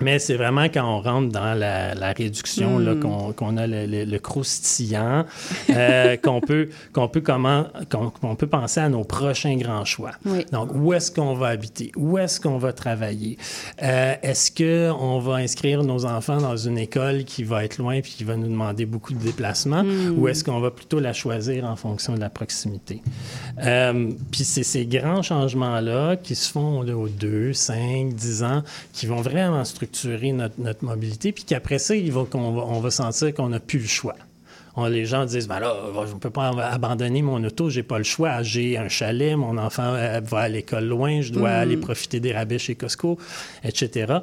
[0.00, 4.04] Mais c'est vraiment quand on rentre dans la, la réduction, là, qu'on, a le, le-
[4.04, 5.24] le croustillant,
[5.70, 10.12] euh, qu'on peut, qu'on peut comment, qu'on, qu'on peut penser à nos prochains grands choix.
[10.26, 10.44] Oui.
[10.52, 11.92] Donc, où est-ce qu'on va habiter?
[11.96, 13.38] Où est-ce qu'on va travailler?
[13.82, 18.12] Euh, est-ce qu'on va inscrire nos enfants dans une école qui va être loin puis
[18.18, 19.82] qui va nous demander beaucoup de déplacements?
[20.16, 23.02] Ou est-ce qu'on va plutôt la choisir en fonction de la proximité?
[23.64, 28.62] Euh, puis c'est ces grands changements-là qui se font là, aux 2, 5, 10 ans,
[28.92, 29.85] qui vont vraiment structurer
[30.32, 33.60] notre, notre mobilité, puis qu'après ça, il va, qu'on va, on va sentir qu'on n'a
[33.60, 34.14] plus le choix.
[34.78, 35.74] On- les gens disent, ben là,
[36.06, 38.42] je ne peux pas abandonner mon auto, j'ai pas le choix.
[38.42, 42.32] J'ai un chalet, mon enfant euh, va à l'école loin, je dois aller profiter des
[42.32, 43.18] rabais chez Costco,
[43.64, 44.16] etc.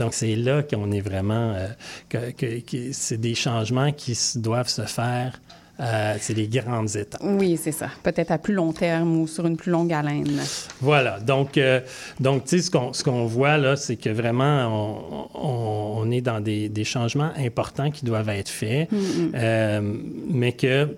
[0.00, 1.52] Donc, c'est là qu'on est vraiment...
[1.54, 1.68] euh,
[2.08, 5.40] que, que- que c'est des changements qui doivent se faire.
[5.80, 7.20] Euh, c'est des grandes étapes.
[7.24, 7.88] Oui, c'est ça.
[8.02, 10.40] Peut-être à plus long terme ou sur une plus longue haleine.
[10.80, 11.18] Voilà.
[11.20, 11.80] Donc, euh,
[12.20, 16.10] donc tu sais, ce qu'on, ce qu'on voit là, c'est que vraiment, on, on- on
[16.10, 18.88] est dans des, des changements importants qui doivent être faits,
[19.34, 19.80] euh,
[20.28, 20.96] mais que.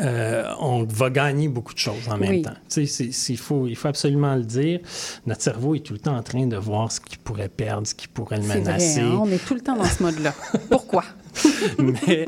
[0.00, 2.42] euh, on va gagner beaucoup de choses en même Oui.
[2.42, 2.50] temps.
[2.68, 4.80] Tu sais, c'est- c'est- il, faut, il faut absolument le dire.
[5.26, 7.94] Notre cerveau est tout le temps en train de voir ce qu'il pourrait perdre, ce
[7.94, 9.00] qui pourrait le C'est vrai, menacer.
[9.00, 9.18] hein?
[9.22, 10.34] on est tout le temps dans ce mode-là.
[10.68, 11.04] Pourquoi?
[11.78, 12.26] Mais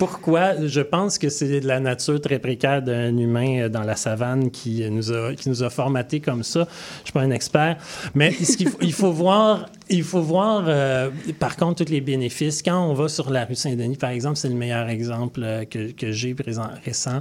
[0.00, 0.66] pourquoi?
[0.66, 4.50] Je pense que c'est de la nature très précaire d'un humain euh, dans la savane
[4.50, 6.66] qui nous a, qui nous a formaté comme ça.
[7.00, 7.76] Je suis pas un expert.
[8.14, 12.00] Mais ce qu'il faut, il faut voir, il faut voir euh, par contre, tous les
[12.00, 12.62] bénéfices.
[12.62, 15.92] Quand on va sur la rue Saint-Denis, par exemple, c'est le meilleur exemple euh, que,
[15.92, 17.20] que j'ai présent, récent.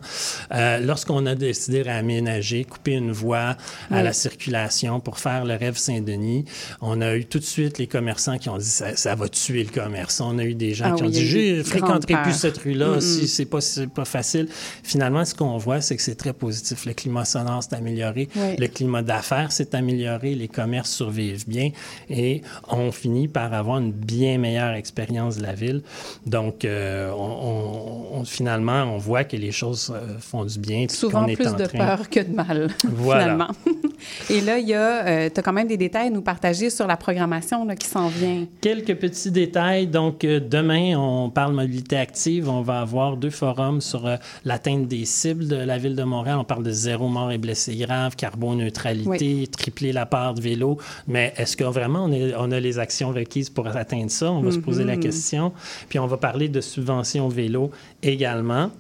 [0.54, 3.58] Euh, Lorsqu'on a décidé d'aménager, couper une voie
[3.92, 6.46] à la circulation pour faire le rêve Saint-Denis,
[6.80, 9.66] on a eu tout de suite les commerçants qui ont dit ça, ça va tuer
[9.66, 10.22] le commerce.
[10.22, 12.98] On a eu des gens Ah qui oui, ont dit je fréquenterai plus cette rue-là
[12.98, 13.02] Mm-mm.
[13.02, 14.48] si c'est pas, facile.
[14.84, 16.86] Finalement, ce qu'on voit, c'est que c'est très positif.
[16.86, 18.56] Le climat sonore s'est amélioré, Oui.
[18.58, 21.70] le climat d'affaires s'est amélioré, les commerces survivent bien
[22.10, 25.82] et on finit par avoir une bien meilleure expérience de la ville.
[26.26, 30.86] Donc, euh, on, on- on- finalement, on voit que les choses euh, font du bien.
[30.90, 33.22] Souvent est plus en de train- peur que de mal, Voilà.
[33.24, 33.50] finalement.
[34.30, 36.88] Et là, il y a, tu as quand même des détails à nous partager sur
[36.88, 38.46] la programmation là, qui s'en vient.
[38.62, 39.88] Quelques petits détails.
[39.88, 42.48] Donc, euh, demain, on parle mobilité active.
[42.50, 46.38] On va avoir deux forums sur euh, l'atteinte des cibles de la Ville de Montréal.
[46.40, 50.78] On parle de zéro mort et blessés graves, carboneutralité, tripler la part de vélo.
[51.08, 54.32] Mais est-ce que vraiment on, est- on a les actions requises pour atteindre ça?
[54.32, 55.52] On va se poser la question.
[55.90, 57.72] Puis, on va parler de subventions vélo
[58.04, 58.72] également.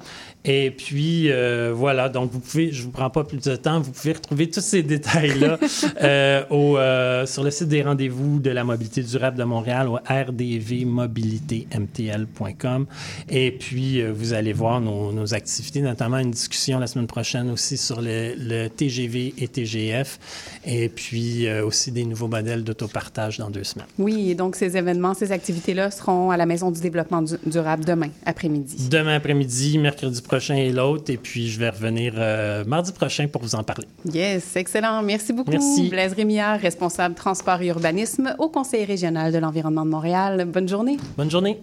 [0.45, 3.81] Et puis, euh, voilà, donc vous pouvez, je ne vous prends pas plus de temps,
[3.81, 5.59] vous pouvez retrouver tous ces détails-là
[6.01, 9.97] euh, au, euh, sur le site des rendez-vous de la mobilité durable de Montréal au
[9.97, 12.85] rdvmobilitémtl.com.
[13.27, 17.75] Et puis, vous allez voir nos, nos, activités, notamment une discussion la semaine prochaine aussi
[17.75, 20.19] sur le, le TGV et TGF,
[20.65, 23.87] et puis aussi des nouveaux modèles d'autopartage dans deux semaines.
[23.97, 27.83] Oui, et donc ces événements, ces activités-là seront à la Maison du développement du durable
[27.83, 28.87] demain après-midi.
[28.89, 31.11] Demain après-midi, mercredi prochain et l'autre.
[31.11, 33.87] Et puis, je vais revenir euh, mardi prochain pour vous en parler.
[34.05, 35.01] Yes, excellent.
[35.01, 35.51] Merci beaucoup.
[35.51, 35.89] Merci.
[35.89, 40.45] Blaise Rémillard, responsable transport et urbanisme au Conseil régional de l'environnement de Montréal.
[40.45, 40.97] Bonne journée.
[41.17, 41.59] Bonne journée.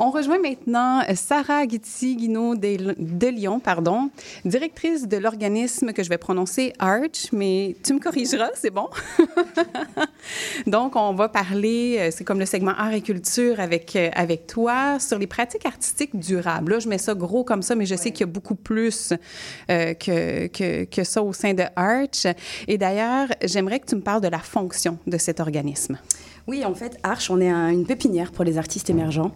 [0.00, 4.10] On rejoint maintenant Sarah Guitti-Guinaud de, Lyon, pardon,
[4.44, 8.88] directrice de l'organisme que je vais prononcer Arch, mais tu me corrigeras, c'est bon?
[10.68, 14.46] Donc, on va parler, euh, c'est comme le segment art et culture avec, euh, avec
[14.46, 16.74] toi, sur les pratiques artistiques durables.
[16.74, 19.12] Là, je mets ça gros comme ça, mais je sais qu'il y a beaucoup plus
[19.68, 22.24] euh, que, que, que ça au sein de Arch.
[22.68, 25.98] Et d'ailleurs, j'aimerais que tu me parles de la fonction de cet organisme.
[26.46, 29.32] Oui, en fait, Arch, on est un, une pépinière pour les artistes émergents.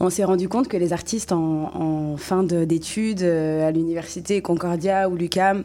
[0.00, 5.08] On s'est rendu compte que les artistes en, en fin d'études euh, à l'université Concordia
[5.08, 5.64] ou l'UCAM,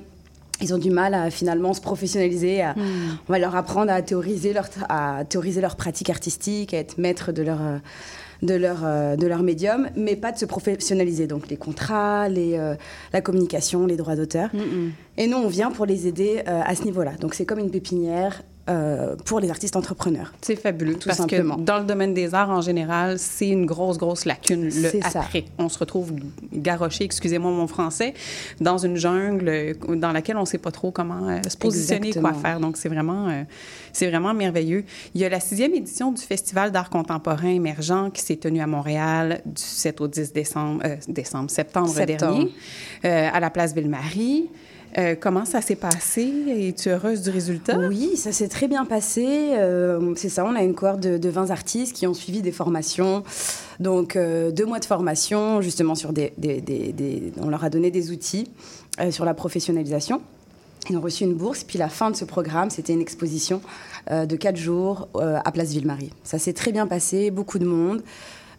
[0.62, 2.62] ils ont du mal à finalement se professionnaliser.
[2.62, 3.18] À, Hmm.
[3.28, 7.32] On va leur apprendre à théoriser leur, à théoriser leur pratique artistique, à être maître
[7.32, 7.78] de leur, euh,
[8.42, 11.28] de leur, euh, de leur médium, mais pas de se professionnaliser.
[11.28, 12.76] Donc les contrats, les, euh,
[13.14, 14.50] la communication, les droits d'auteur.
[14.54, 14.92] Mm-mm.
[15.18, 17.14] Et nous, on vient pour les aider euh, à ce niveau-là.
[17.20, 20.34] Donc c'est comme une pépinière euh, pour les artistes entrepreneurs.
[20.42, 20.96] C'est fabuleux.
[20.96, 21.56] Tout parce simplement.
[21.56, 24.66] que dans le domaine des arts, en général, c'est une grosse, grosse lacune.
[24.66, 25.20] Le ça.
[25.22, 25.46] après.
[25.58, 26.14] On se retrouve
[26.54, 28.14] garoché, excusez-moi mon français,
[28.62, 32.08] dans une jungle euh, dans laquelle on ne sait pas trop comment euh, se positionner,
[32.08, 32.32] Exactement.
[32.34, 32.60] quoi faire.
[32.60, 33.44] Donc, c'est vraiment, euh,
[33.94, 34.84] c'est vraiment merveilleux.
[35.14, 38.68] Il y a la sixième édition du Festival d'art contemporain émergent qui s'est tenue à
[38.68, 42.34] Montréal du 7 au 10 décembre, euh, décembre septembre, Septembre.
[42.36, 42.52] dernier,
[43.06, 44.50] euh, à la place Ville-Marie.
[44.98, 46.32] Euh, comment ça s'est passé?
[46.70, 47.78] Es-tu heureuse du résultat?
[47.90, 49.26] Oui, ça s'est très bien passé.
[49.28, 52.54] Euh, c'est ça, on a une cohorte de, de 20 artistes qui ont suivi des
[52.54, 53.24] formations.
[53.82, 58.12] Donc, euh, deux mois de formation, justement, sur des, des- on leur a donné des
[58.12, 58.50] outils
[59.10, 60.22] sur la professionnalisation.
[60.90, 63.60] Ils ont reçu une bourse, puis la fin de ce programme, c'était une exposition
[64.10, 66.12] de quatre jours à Place Ville-Marie.
[66.24, 68.02] Ça s'est très bien passé, beaucoup de monde,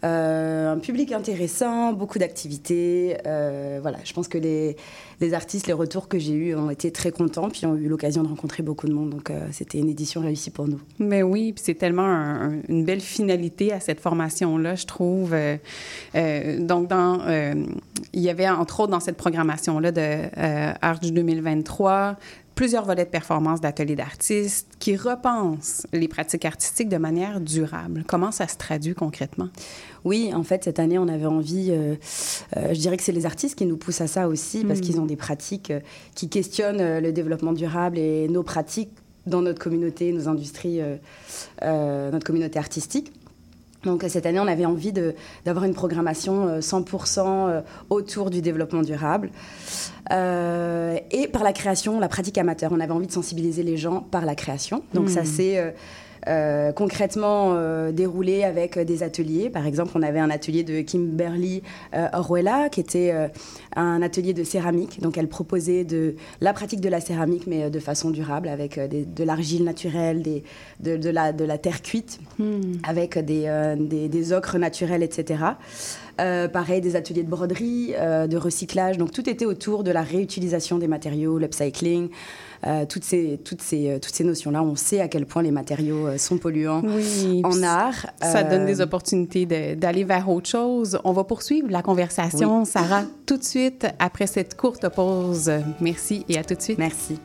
[0.07, 3.17] euh, un public intéressant, beaucoup d'activités.
[3.27, 4.77] euh, voilà, je pense que les,
[5.21, 8.23] les artistes, les retours que j'ai eus ont été très contents, puis ont eu l'occasion
[8.23, 9.11] de rencontrer beaucoup de monde.
[9.11, 10.81] Donc, euh, c'était une édition réussie pour nous.
[10.99, 15.35] Mais oui, puis c'est tellement un- un- une belle finalité à cette formation-là, je trouve.
[16.15, 17.19] Donc, dans,
[18.13, 20.19] il y avait entre autres dans cette programmation-là de
[20.83, 22.17] Arch 2023
[22.57, 28.03] plusieurs volets de performance d'ateliers d'artistes qui repensent les pratiques artistiques de manière durable.
[28.09, 29.49] Comment ça se traduit concrètement?
[30.05, 31.95] Oui, en fait, cette année, on avait envie, euh,
[32.57, 34.99] euh, je dirais que c'est les artistes qui nous poussent à ça aussi, parce qu'ils
[34.99, 35.81] ont des pratiques euh,
[36.15, 38.91] qui questionnent le développement durable et nos pratiques
[39.27, 40.81] dans notre communauté, nos industries,
[41.61, 43.13] notre communauté artistique.
[43.87, 48.43] Donc euh, cette année, on avait envie d'avoir une programmation euh, 100% euh, autour du
[48.43, 49.31] développement durable.
[50.13, 52.73] Euh, et par la création, la pratique amateur.
[52.73, 54.83] On avait envie de sensibiliser les gens par la création.
[54.93, 55.27] Donc ça Mm.
[56.29, 59.51] Euh, concrètement euh, déroulé avec euh, des ateliers.
[59.51, 61.63] Par exemple, on avait un atelier de Kimberly
[62.13, 63.13] Orwella, qui était
[63.75, 65.01] un atelier de céramique.
[65.01, 69.05] Donc elle proposait de la pratique de la céramique, mais de façon durable, avec des-
[69.05, 70.43] de l'argile naturelle, des,
[70.81, 72.19] de, de la, de la terre cuite
[72.87, 75.45] avec des, des, des ocres naturels, etc.
[76.21, 78.97] Euh, pareil, des ateliers de broderie, euh, de recyclage.
[78.97, 82.09] Donc tout était autour de la réutilisation des matériaux, l'upcycling,
[82.89, 84.63] toutes ces, toutes ces, euh, toutes ces notions-là.
[84.63, 88.07] On sait à quel point les matériaux euh, sont polluants Oui, en art.
[88.23, 90.99] Ça Euh, donne des opportunités d'aller vers autre chose.
[91.05, 95.51] On va poursuivre la conversation, Sarah, tout de suite après cette courte pause.
[95.81, 96.79] Merci et à tout de suite.
[96.79, 97.19] Merci.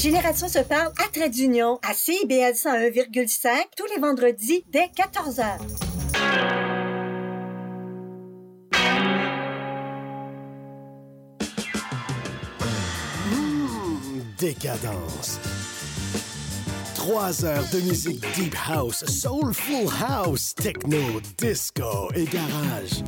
[0.00, 5.58] Génération se parle à Trait d'Union, à CIBL 101,5, tous les vendredis dès 14h.
[14.38, 15.38] Décadence.
[16.94, 23.02] Trois heures de musique deep house, soulful house, techno, disco et garage.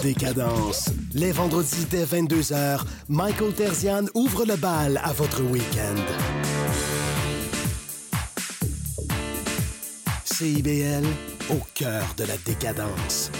[0.00, 1.01] Décadence.
[1.14, 6.00] Les vendredis dès 22h, Michael Terzian ouvre le bal à votre week-end.
[10.24, 11.04] CIBL,
[11.50, 13.30] au cœur de la décadence.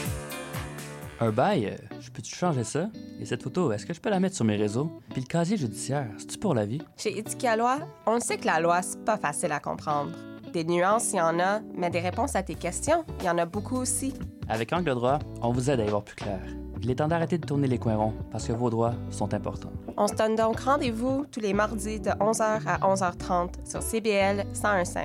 [1.19, 2.91] Un bail, je peux-tu changer ça?
[3.19, 5.01] Et cette photo, est-ce que je peux la mettre sur mes réseaux?
[5.11, 6.83] Puis le casier judiciaire, c'est-tu pour la vie?
[6.99, 10.11] Chez Éthique à loi, on sait que la loi, c'est pas facile à comprendre.
[10.53, 13.39] Des nuances, il y en a, mais des réponses à tes questions, il y en
[13.39, 14.13] a beaucoup aussi.
[14.47, 16.41] Avec Angle droit, on vous aide à y voir plus clair.
[16.85, 19.71] Il est temps d'arrêter de tourner les coins ronds parce que vos droits sont importants.
[19.97, 24.97] On se donne donc rendez-vous tous les mardis de 11h à 11h30 sur CBL 1015.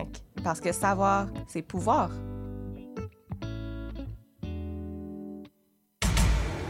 [0.44, 2.10] Parce que savoir, c'est pouvoir.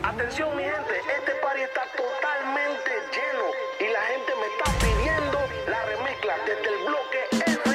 [0.04, 3.48] Atención mi gente, este party está totalmente lleno
[3.80, 7.67] y la gente me está pidiendo la remezcla desde el bloque FM.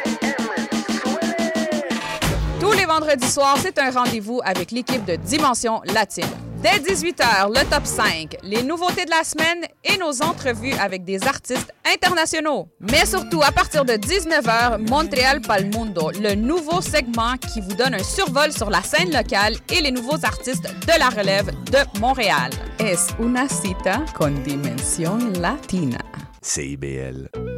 [2.61, 6.52] Tous les vendredis soirs, c'est un rendez-vous avec l'équipe de Dimension Latine.
[6.63, 11.27] Dès 18h, le top 5, les nouveautés de la semaine et nos entrevues avec des
[11.27, 12.69] artistes internationaux.
[12.79, 18.05] Mais surtout, à partir de 19h, Montréal Palmundo, le nouveau segment qui vous donne un
[18.05, 22.53] survol sur la scène locale et les nouveaux artistes de la relève de Montréal.
[22.79, 25.99] Es una cita con dimensión latina.
[26.43, 27.52] CIBL.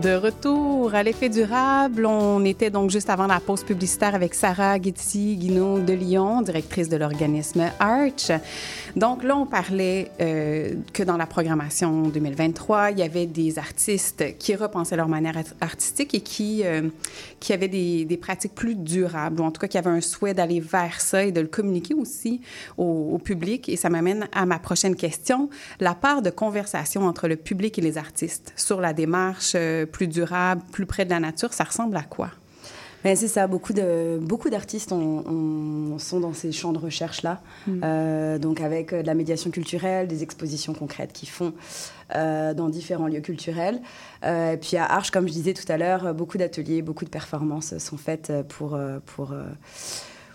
[0.00, 4.78] De retour à l'effet durable, on était donc juste avant la pause publicitaire avec Sarah
[4.78, 8.30] Guetti Guinaud de Lyon, directrice de l'organisme Arch.
[8.96, 14.36] Donc là, on parlait euh, que dans la programmation 2023, il y avait des artistes
[14.38, 16.88] qui repensaient leur manière artistique et qui, euh,
[17.38, 20.34] qui avaient des, des, pratiques plus durables, ou en tout cas qui avaient un souhait
[20.34, 22.40] d'aller vers ça et de le communiquer aussi
[22.76, 23.68] au, au public.
[23.68, 25.48] Et ça m'amène à ma prochaine question,
[25.78, 30.08] la part de conversation entre le public et les artistes sur la démarche euh, plus
[30.08, 32.30] durable, plus près de la nature, ça ressemble à quoi?
[33.02, 37.80] C'est ça, beaucoup, de, beaucoup d'artistes on, on, sont dans ces champs de recherche-là, mm.
[37.82, 41.54] euh, donc avec de la médiation culturelle, des expositions concrètes qu'ils font
[42.14, 43.80] euh, dans différents lieux culturels.
[44.24, 47.10] Euh, et puis à Arches, comme je disais tout à l'heure, beaucoup d'ateliers, beaucoup de
[47.10, 48.78] performances sont faites pour...
[49.06, 49.34] pour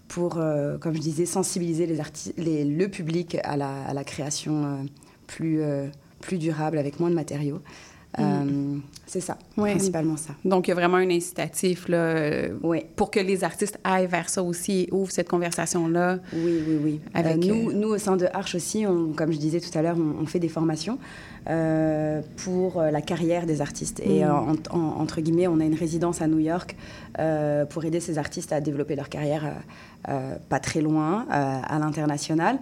[0.07, 0.39] pour,
[0.81, 1.97] comme je disais, sensibiliser les
[2.37, 4.85] les, le public à la, à la création
[5.25, 5.63] plus,
[6.21, 7.59] plus durable, avec moins de matériaux.
[8.17, 8.23] Mm.
[8.23, 10.33] Euh, c'est ça, principalement ça.
[10.43, 12.49] Donc, il y a vraiment un incitatif là, euh,
[12.95, 16.19] pour que les artistes aillent vers ça aussi et ouvrent cette conversation-là.
[16.33, 16.99] Oui, oui, oui.
[17.13, 19.81] Avec, euh, nous, nous, au sein de Arche aussi, on, comme je disais tout à
[19.81, 20.97] l'heure, on, on, fait des formations
[21.49, 23.99] euh, pour la carrière des artistes.
[24.01, 24.29] Et Mm.
[24.31, 26.75] en, en, entre guillemets, on a une résidence à New York
[27.19, 29.43] euh, pour aider ces artistes à développer leur carrière
[30.09, 32.59] euh, pas très loin, à l'international.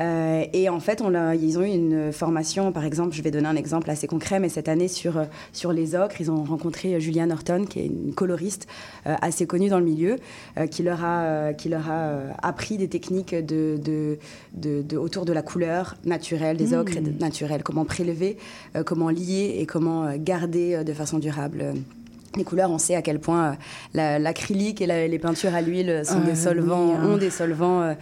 [0.00, 3.30] Euh, et en fait, on a, ils ont eu une formation, par exemple, je vais
[3.30, 5.14] donner un exemple assez concret, mais cette année sur,
[5.52, 8.66] sur les ocres, ils ont rencontré Julia Norton, qui est une coloriste
[9.06, 10.16] euh, assez connue dans le milieu,
[10.58, 14.18] euh, qui leur a, qui leur a appris des techniques de, de,
[14.54, 17.06] de, de, autour de la couleur naturelle des ocres, Mm.
[17.06, 18.23] et naturelle, comment prélever,
[18.76, 21.74] euh, comment lier et comment garder de façon durable
[22.36, 23.56] les couleurs, on sait à quel point
[23.96, 27.08] euh, l'acrylique et la, les peintures à l'huile sont des solvants, oui, hein.
[27.10, 27.94] ont des solvants euh,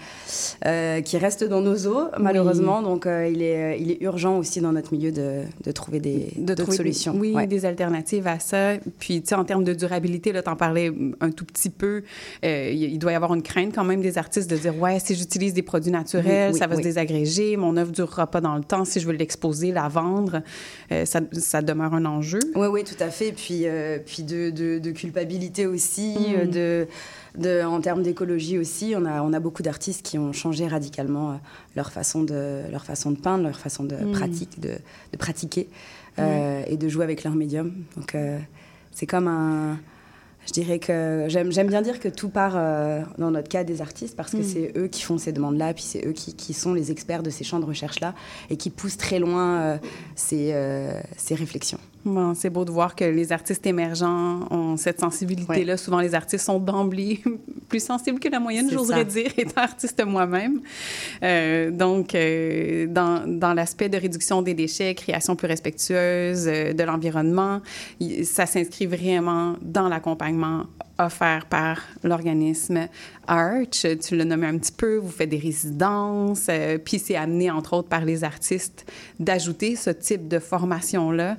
[0.67, 2.79] euh, qui restent dans nos eaux, malheureusement.
[2.79, 2.85] Oui.
[2.85, 6.47] Donc, il, est, il est urgent aussi dans notre milieu de, de trouver des de
[6.47, 7.15] d'autres trouver solutions.
[7.17, 7.47] Oui, ouais.
[7.47, 8.75] des alternatives à ça.
[8.99, 12.03] Puis, tu sais, en termes de durabilité, là, t'en parlais un tout petit peu.
[12.43, 15.55] Il doit y avoir une crainte quand même des artistes de dire, ouais, si j'utilise
[15.55, 18.85] des produits naturels, Oui, ça va se désagréger, mon œuvre durera pas dans le temps.
[18.85, 20.43] Si je veux l'exposer, la vendre,
[21.05, 22.41] ça, ça demeure un enjeu.
[22.55, 23.33] Oui, oui, tout à fait.
[23.33, 26.35] Puis, euh, puis de, de, de, culpabilité aussi, Mm.
[26.37, 26.87] euh,
[27.37, 28.95] de, de, en termes d'écologie aussi.
[28.97, 31.35] On a, on a beaucoup d'artistes qui ont changé radicalement euh,
[31.77, 34.13] leur façon de, leur façon de peindre, leur façon de, Mm.
[34.13, 34.75] pratique, de,
[35.13, 35.69] de pratiquer
[36.19, 37.73] euh, et de jouer avec leur médium.
[37.97, 38.39] Donc, euh,
[38.93, 39.79] c'est comme un.
[40.45, 44.17] Je dirais que j'aime bien dire que tout part euh, dans notre cas des artistes
[44.17, 44.43] parce que Mm.
[44.43, 47.31] c'est eux qui font ces demandes-là, puis c'est eux qui, qui, sont les experts de
[47.31, 48.13] ces champs de recherche-là
[48.51, 49.77] et qui poussent très loin euh,
[50.17, 51.79] ces, euh, ces réflexions.
[52.05, 55.75] Bon, c'est beau de voir que les artistes émergents ont cette sensibilité-là.
[55.75, 55.77] Ouais.
[55.77, 57.23] Souvent, les artistes sont d'emblée
[57.69, 60.61] plus sensibles que la moyenne, j'oserais dire, étant artiste moi-même.
[61.23, 66.83] Euh, donc, euh, dans, dans l'aspect de réduction des déchets, création plus respectueuse euh, de
[66.83, 67.61] l'environnement,
[68.25, 70.65] ça s'inscrit vraiment dans l'accompagnement
[70.99, 72.89] offert par l'organisme
[73.27, 73.87] Arch.
[74.01, 77.75] Tu l'as nommé un petit peu, vous faites des résidences, euh, puis c'est amené, entre
[77.75, 81.37] autres, par les artistes d'ajouter ce type de formation-là.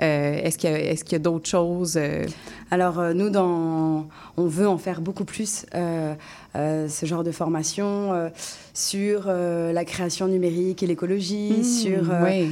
[0.00, 1.96] Euh, est-ce qu'il y a, est qu'il y a d'autres choses?
[1.96, 2.26] euh?
[2.70, 4.08] Alors, euh, nous, dans...
[4.36, 6.14] on veut en faire beaucoup plus, euh,
[6.56, 8.28] euh, ce genre de formation euh,
[8.74, 12.50] sur la création numérique et l'écologie, Mmh, sur oui.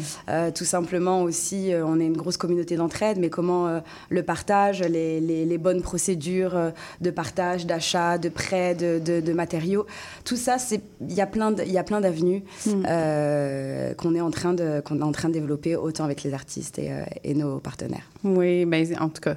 [0.54, 5.44] tout simplement aussi, on est une grosse communauté d'entraide, mais comment le partage, les, les-
[5.44, 6.56] les bonnes procédures
[7.02, 9.84] de partage, d'achat, de prêt, de, de- de matériaux,
[10.24, 11.50] tout ça, c'est- il y a plein
[12.00, 12.42] d'avenues
[12.86, 16.32] euh, qu'on est, en train de- qu'on est en train de développer, autant avec les
[16.34, 18.08] artistes et, euh, et nos partenaires.
[18.22, 19.36] Oui, ben, en tout cas,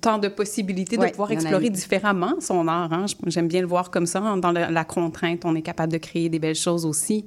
[0.00, 1.72] tant de possibilités de pouvoir explorer une.
[1.88, 2.92] Différemment son art.
[2.92, 3.06] hein.
[3.26, 6.28] J'aime bien le voir comme ça, dans la, la contrainte, on est capable de créer
[6.28, 7.24] des belles choses aussi.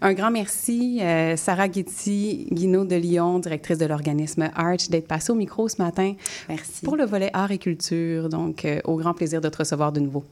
[0.00, 5.32] Un grand merci, euh, Sarah Guitti, Guinaud de Lyon, directrice de l'organisme Arch, d'être passée
[5.32, 6.14] au micro ce matin.
[6.48, 6.84] Merci.
[6.84, 8.28] Pour le volet art et culture.
[8.28, 10.24] Donc, euh, au grand plaisir de te recevoir de nouveau.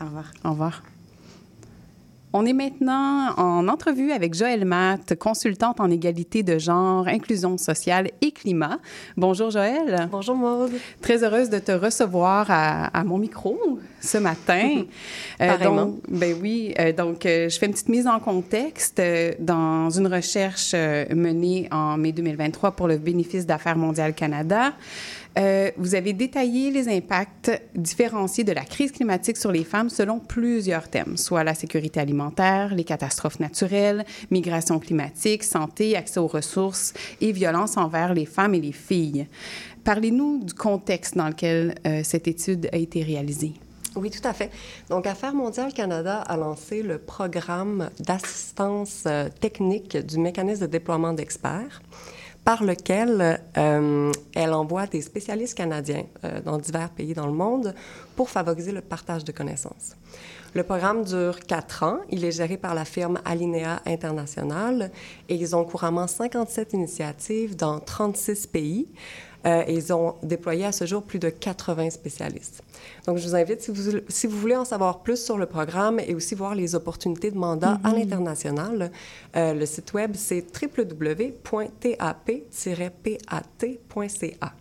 [0.00, 0.32] Au revoir.
[0.44, 0.82] Au revoir.
[2.32, 8.12] On est maintenant en entrevue avec Joëlle Matt, consultante en égalité de genre, inclusion sociale
[8.20, 8.78] et climat.
[9.16, 10.08] Bonjour Joëlle.
[10.12, 10.70] Bonjour Maude.
[11.02, 13.58] Très heureuse de te recevoir à, à mon micro
[14.00, 14.84] ce matin.
[15.64, 19.90] Donc, ben oui, euh, donc euh, je fais une petite mise en contexte euh, dans
[19.90, 24.72] une recherche euh, menée en mai 2023 pour le bénéfice d'affaires mondiales Canada.
[25.38, 30.18] Euh, vous avez détaillé les impacts différenciés de la crise climatique sur les femmes selon
[30.18, 36.94] plusieurs thèmes, soit la sécurité alimentaire, les catastrophes naturelles, migration climatique, santé, accès aux ressources
[37.20, 39.26] et violence envers les femmes et les filles.
[39.84, 43.54] Parlez-nous du contexte dans lequel euh, cette étude a été réalisée.
[43.96, 44.50] Oui, tout à fait.
[44.88, 51.12] Donc, Affaires mondiales Canada a lancé le programme d'assistance euh, technique du mécanisme de déploiement
[51.12, 51.82] d'experts
[52.50, 57.76] par lequel euh, elle envoie des spécialistes canadiens euh, dans divers pays dans le monde
[58.16, 59.94] pour favoriser le partage de connaissances.
[60.54, 61.98] Le programme dure quatre ans.
[62.10, 64.90] Il est géré par la firme Alinea International
[65.28, 68.88] et ils ont couramment 57 initiatives dans 36 pays.
[69.46, 72.62] Euh, et ils ont déployé à ce jour plus de 80 spécialistes.
[73.06, 75.98] Donc, je vous invite, si vous, si vous voulez en savoir plus sur le programme
[75.98, 77.98] et aussi voir les opportunités de mandat à Mhm.
[77.98, 78.90] l'international,
[79.36, 80.44] euh, le site web, c'est
[83.40, 84.52] www.tap-pat.ca.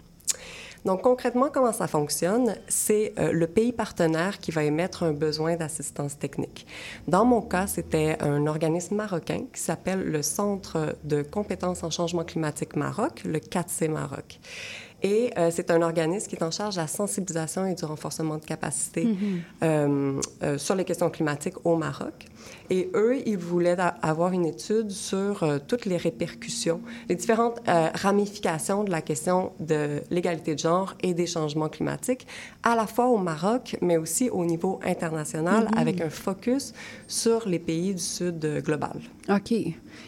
[0.85, 2.55] Donc, concrètement, comment ça fonctionne?
[2.67, 6.65] C'est euh, le pays partenaire qui va émettre un besoin d'assistance technique.
[7.07, 12.23] Dans mon cas, c'était un organisme marocain qui s'appelle le Centre de compétences en changement
[12.23, 14.39] climatique Maroc, le 4C Maroc.
[15.01, 18.35] Et euh, c'est un organisme qui est en charge de la sensibilisation et du renforcement
[18.37, 19.41] de capacité Mhm.
[19.63, 22.25] euh, euh, sur les questions climatiques au Maroc.
[22.69, 27.87] Et eux, ils voulaient avoir une étude sur euh, toutes les répercussions, les différentes euh,
[27.95, 32.27] ramifications de la question de l'égalité de genre et des changements climatiques,
[32.63, 35.77] à la fois au Maroc, mais aussi au niveau international, Mhm.
[35.77, 36.73] avec un focus
[37.07, 38.99] sur les pays du Sud euh, global.
[39.29, 39.53] OK.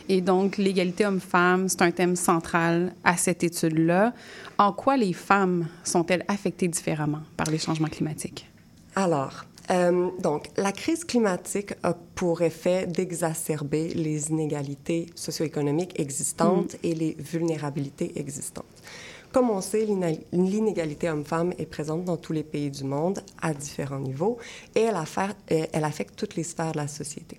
[0.10, 4.14] Et donc, l'égalité homme-femme, c'est un thème central à cette étude-là.
[4.58, 8.48] En quoi les femmes sont-elles affectées différemment par les changements climatiques?
[8.96, 16.94] Alors, euh, donc, la crise climatique a pour effet d'exacerber les inégalités socio-économiques existantes et
[16.96, 18.66] les vulnérabilités existantes.
[19.32, 19.86] Comme on sait,
[20.34, 24.38] l'inégalité homme-femme est présente dans tous les pays du monde à différents niveaux
[24.76, 27.38] et elle, affaire- euh, elle affecte toutes les sphères de la société.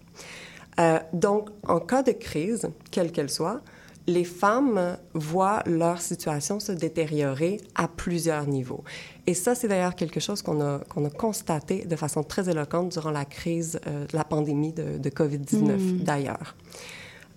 [0.80, 3.60] Euh, donc, en cas de crise, quelle qu'elle soit,
[4.07, 8.82] les femmes voient leur situation se détériorer à plusieurs niveaux.
[9.28, 12.90] Et ça, c'est d'ailleurs quelque chose qu'on a, qu'on a constaté de façon très éloquente
[12.92, 15.98] durant la crise euh, la pandémie de, de COVID-19, Mm.
[16.03, 16.57] d'ailleurs.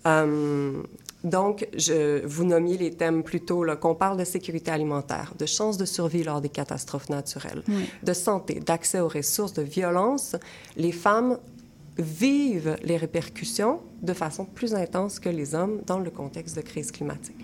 [0.06, 0.82] Euh,
[1.24, 5.76] donc, je, vous nommiez les thèmes plutôt, là, qu'on parle de sécurité alimentaire, de chances
[5.76, 7.88] de survie lors des catastrophes naturelles, Oui.
[8.02, 10.36] de santé, d'accès aux ressources, de violence.
[10.76, 11.38] Les femmes
[11.98, 16.90] vivent les répercussions de façon plus intense que les hommes dans le contexte de crise
[16.92, 17.36] climatique.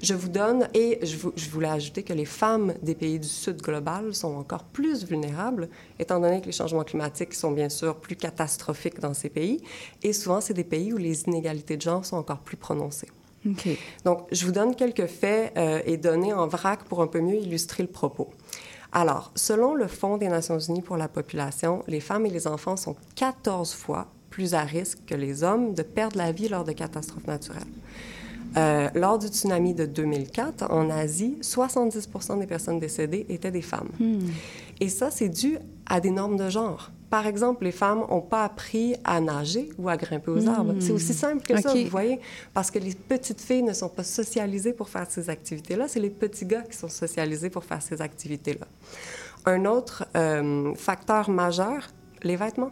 [0.00, 3.28] Je vous donne, et je, vous- je voulais ajouter que les femmes des pays du
[3.28, 5.68] Sud global sont encore plus vulnérables,
[5.98, 9.60] étant donné que les changements climatiques sont bien sûr plus catastrophiques dans ces pays,
[10.02, 13.08] et souvent c'est des pays où les inégalités de genre sont encore plus prononcées.
[14.04, 17.36] Donc, je vous donne quelques faits euh, et données en vrac pour un peu mieux
[17.38, 18.30] illustrer le propos.
[18.92, 22.76] Alors, selon le Fonds des Nations Unies pour la population, les femmes et les enfants
[22.76, 26.72] sont 14 fois plus à risque que les hommes de perdre la vie lors de
[26.72, 27.62] catastrophes naturelles.
[28.56, 33.88] Euh, lors du tsunami de 2004, en Asie, 70% des personnes décédées étaient des femmes.
[34.80, 36.90] Et ça, c'est dû à des normes de genre.
[37.12, 40.76] Par exemple, les femmes n'ont pas appris à nager ou à grimper aux arbres.
[40.80, 42.18] C'est aussi simple que ça, vous voyez,
[42.54, 46.08] parce que les petites filles ne sont pas socialisées pour faire ces activités-là, c'est les
[46.08, 48.66] petits gars qui sont socialisés pour faire ces activités-là.
[49.44, 51.90] Un autre euh, facteur majeur,
[52.22, 52.70] les vêtements.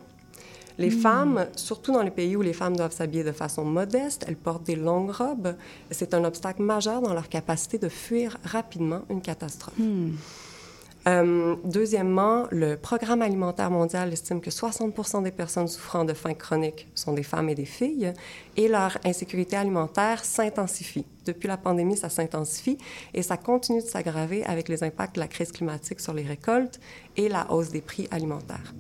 [0.79, 1.01] Les Hmm.
[1.03, 4.65] femmes, surtout dans les pays où les femmes doivent s'habiller de façon modeste, elles portent
[4.65, 5.55] des longues robes.
[5.91, 9.77] C'est un obstacle majeur dans leur capacité de fuir rapidement une catastrophe.
[9.79, 10.13] Hmm.
[11.09, 16.89] Euh, deuxièmement, le Programme alimentaire mondial estime que 60 des personnes souffrant de faim chronique
[16.95, 18.13] sont des femmes et des filles,
[18.57, 21.07] et leur insécurité alimentaire s'intensifie.
[21.25, 22.77] Depuis la pandémie, ça s'intensifie
[23.15, 26.79] et ça continue de s'aggraver avec les impacts de la crise climatique sur les récoltes
[27.17, 28.75] et la hausse des prix alimentaires.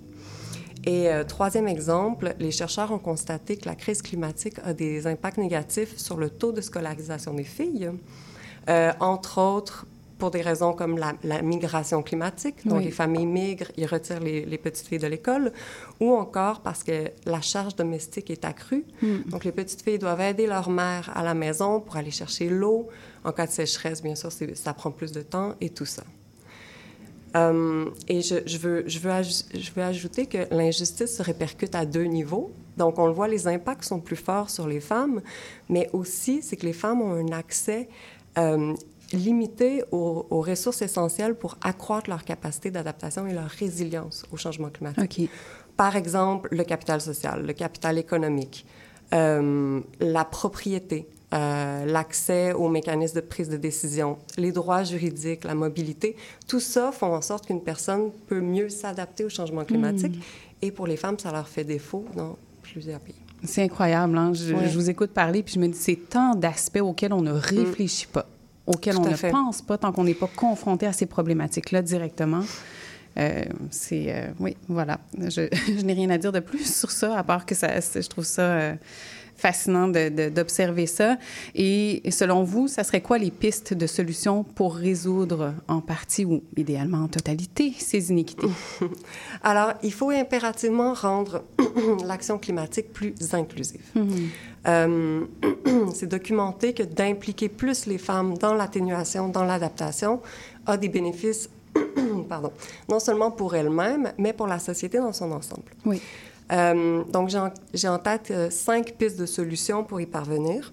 [0.84, 5.38] Et euh, troisième exemple, les chercheurs ont constaté que la crise climatique a des impacts
[5.38, 7.90] négatifs sur le taux de scolarisation des filles,
[8.68, 9.86] euh, entre autres
[10.20, 12.84] pour des raisons comme la, la migration climatique, donc Oui.
[12.84, 15.46] les familles migrent, ils retirent les, les petites filles de l'école,
[15.98, 18.84] ou encore parce que la charge domestique est accrue.
[19.02, 19.30] Mm.
[19.32, 22.88] Donc les petites filles doivent aider leur mère à la maison pour aller chercher l'eau.
[23.24, 26.04] En cas de sécheresse, bien sûr, ça prend plus de temps et tout ça.
[27.36, 31.74] Euh, et je, je veux, je, veux aj- je veux ajouter que l'injustice se répercute
[31.76, 32.50] à deux niveaux.
[32.76, 35.20] Donc, on le voit, les impacts sont plus forts sur les femmes,
[35.68, 37.88] mais aussi, c'est que les femmes ont un accès
[38.38, 38.74] euh,
[39.12, 44.68] limité aux, aux ressources essentielles pour accroître leur capacité d'adaptation et leur résilience au changement
[44.70, 45.30] climatique.
[45.76, 48.66] Par exemple, le capital social, le capital économique,
[49.14, 55.54] euh, la propriété, euh, l'accès aux mécanismes de prise de décision, les droits juridiques, la
[55.54, 60.16] mobilité, tout ça font en sorte qu'une personne peut mieux s'adapter au changement climatique.
[60.16, 60.22] Mm.
[60.62, 63.14] Et pour les femmes, ça leur fait défaut dans plusieurs pays.
[63.44, 64.18] C'est incroyable.
[64.18, 64.32] Hein?
[64.34, 64.68] Je, Ouais.
[64.68, 68.06] je vous écoute parler, puis je me dis, c'est tant d'aspects auxquels on ne réfléchit
[68.06, 68.26] pas,
[68.70, 69.30] auxquels on ne fait.
[69.30, 72.42] pense pas tant qu'on n'est pas confronté à ces problématiques-là directement.
[73.18, 75.00] Euh, c'est euh, oui, voilà.
[75.18, 78.08] Je, je n'ai rien à dire de plus sur ça, à part que ça, je
[78.08, 78.74] trouve ça euh,
[79.41, 81.16] fascinant d'observer ça.
[81.55, 86.43] Et selon vous, ça serait quoi les pistes de solutions pour résoudre en partie ou
[86.57, 88.49] idéalement en totalité ces iniquités?
[89.43, 91.43] Alors, il faut impérativement rendre
[92.07, 93.84] l'action climatique plus inclusive.
[93.95, 94.28] Mhm.
[94.68, 95.24] Euh,
[95.95, 100.20] c'est documenté que d'impliquer plus les femmes dans l'atténuation, dans l'adaptation,
[100.66, 101.49] a des bénéfices,
[102.28, 102.53] pardon,
[102.88, 105.72] non seulement pour elles-mêmes, mais pour la société dans son ensemble.
[105.86, 106.01] Oui.
[106.51, 107.30] Euh, donc,
[107.74, 110.72] j'ai en, tête euh, cinq pistes de solutions pour y parvenir.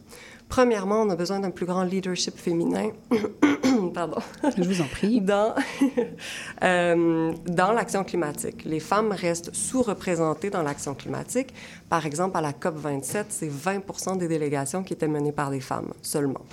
[0.50, 2.92] Premièrement, on a besoin d'un plus grand leadership féminin.
[3.94, 4.18] Pardon.
[4.58, 5.20] Je vous en prie.
[5.20, 5.54] Dans,
[6.64, 8.64] euh, dans l'action climatique.
[8.66, 11.54] Les femmes restent sous-représentées dans l'action climatique.
[11.90, 15.60] Par exemple, à la COP 27, c'est 20% des délégations qui étaient menées par des
[15.60, 16.46] femmes seulement.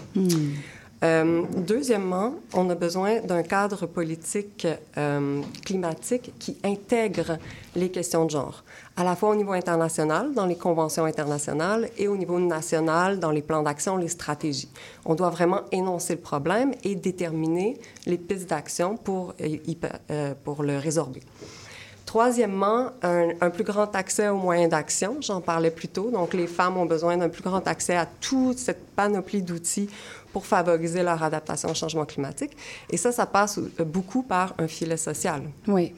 [1.04, 4.66] Euh, deuxièmement, on a besoin d'un cadre politique
[4.96, 7.38] euh, climatique qui intègre
[7.76, 8.64] les questions de genre,
[8.96, 13.32] à la fois au niveau international, dans les conventions internationales, et au niveau national, dans
[13.32, 14.68] les plans d'action, les stratégies.
[15.04, 19.76] On doit vraiment énoncer le problème et déterminer les pistes d'action pour, y-
[20.10, 21.22] euh, pour le résorber.
[22.06, 25.16] Troisièmement, un, un plus grand accès aux moyens d'action.
[25.20, 26.10] J'en parlais plus tôt.
[26.12, 29.88] Donc, les femmes ont besoin d'un plus grand accès à toute cette panoplie d'outils
[30.32, 32.56] pour favoriser leur adaptation au changement climatique.
[32.90, 35.42] Et ça, ça passe euh, beaucoup par un filet social.
[35.66, 35.94] Oui.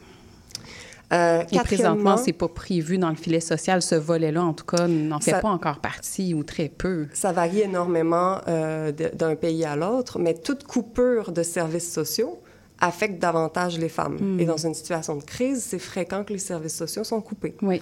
[1.12, 3.80] Euh, Et présentement, c'est pas prévu dans le filet social.
[3.80, 7.06] Ce volet-là, en tout cas, n'en fait Ça- pas encore partie ou très peu.
[7.12, 12.40] Ça varie énormément euh, d'un pays à l'autre, mais toute coupure de services sociaux
[12.80, 14.18] affecte davantage les femmes.
[14.20, 14.40] Mm.
[14.40, 17.54] Et dans une situation de crise, c'est fréquent que les services sociaux sont coupés.
[17.62, 17.80] Oui.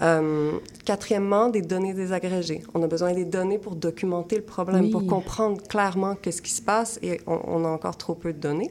[0.00, 0.52] Euh,
[0.84, 2.62] quatrièmement, des données désagrégées.
[2.74, 4.90] On a besoin des données pour documenter le problème, Oui.
[4.90, 8.38] pour comprendre clairement qu'est-ce qui se passe et on, on a encore trop peu de
[8.38, 8.70] données.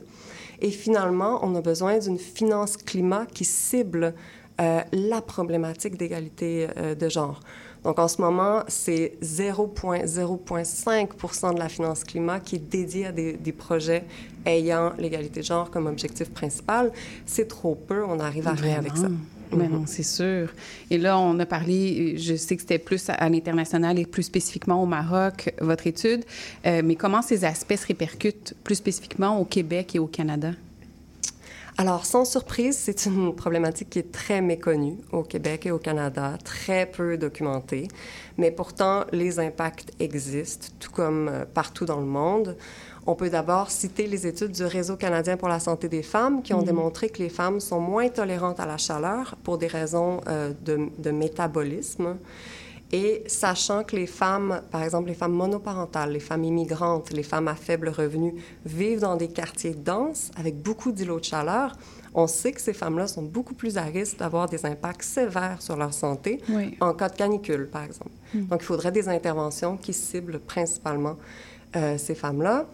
[0.61, 4.13] Et finalement, on a besoin d'une finance climat qui cible
[4.59, 7.39] euh, la problématique d'égalité euh, de genre.
[7.83, 13.33] Donc en ce moment, c'est 0,05 de la finance climat qui est dédiée à des,
[13.33, 14.03] des projets
[14.45, 16.91] ayant l'égalité de genre comme objectif principal.
[17.25, 19.09] C'est trop peu, on arrive à rien avec ça.
[19.55, 19.73] Mais Mhm.
[19.73, 20.49] non, c'est sûr.
[20.91, 24.23] Et là, on a parlé, je sais que c'était plus à, à l'international et plus
[24.23, 26.25] spécifiquement au Maroc, votre étude,
[26.65, 30.51] euh, mais comment ces aspects se répercutent plus spécifiquement au Québec et au Canada?
[31.79, 36.35] Alors, sans surprise, c'est une problématique qui est très méconnue au Québec et au Canada,
[36.43, 37.87] très peu documentée,
[38.39, 42.57] mais pourtant, les impacts existent, tout comme euh, partout dans le monde.
[43.09, 46.53] On peut d'abord citer les études du Réseau canadien pour la santé des femmes qui
[46.53, 46.65] ont Mhm.
[46.65, 50.89] démontré que les femmes sont moins tolérantes à la chaleur pour des raisons euh, de,
[50.99, 52.17] de métabolisme.
[52.91, 57.47] Et sachant que les femmes, par exemple les femmes monoparentales, les femmes immigrantes, les femmes
[57.47, 58.35] à faible revenu,
[58.65, 61.73] vivent dans des quartiers denses avec beaucoup d'îlots de chaleur,
[62.13, 65.75] on sait que ces femmes-là sont beaucoup plus à risque d'avoir des impacts sévères sur
[65.77, 66.77] leur santé Oui.
[66.81, 68.11] en cas de canicule, par exemple.
[68.33, 68.45] Mm.
[68.47, 71.15] Donc, il faudrait des interventions qui ciblent principalement
[71.75, 72.65] euh, ces femmes-là.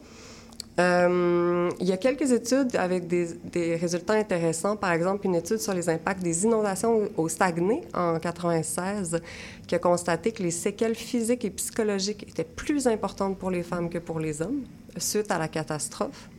[0.80, 4.76] Euh, il y a quelques études avec des, des, résultats intéressants.
[4.76, 9.21] Par exemple, une étude sur les impacts des inondations au Saguenay en 96
[9.67, 13.89] qui a constaté que les séquelles physiques et psychologiques étaient plus importantes pour les femmes
[13.89, 14.63] que pour les hommes
[14.97, 16.30] suite à la catastrophe.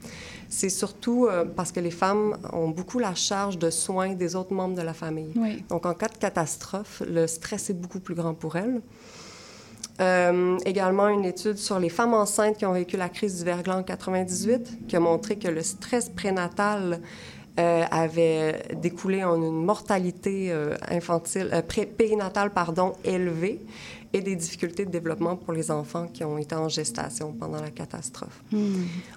[0.49, 4.53] C'est surtout euh, parce que les femmes ont beaucoup la charge de soins des autres
[4.53, 5.33] membres de la famille.
[5.37, 5.65] Oui.
[5.69, 8.81] Donc, en cas de catastrophe, le stress est beaucoup plus grand pour elles.
[10.01, 13.77] Euh, également, une étude sur les femmes enceintes qui ont vécu la crise du verglas
[13.77, 17.01] en 98 qui a montré que le stress prénatal
[17.61, 23.61] euh, avait découlé en une mortalité euh, infantile, euh, pré- périnatale pardon, élevée
[24.13, 27.71] et des difficultés de développement pour les enfants qui ont été en gestation pendant la
[27.71, 28.43] catastrophe.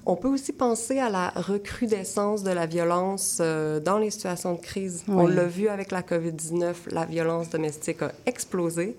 [0.05, 4.59] On peut aussi penser à la recrudescence de la violence euh, dans les situations de
[4.59, 5.03] crise.
[5.07, 5.15] Oui.
[5.17, 8.95] On l'a vu avec la COVID-19, la violence domestique a explosé.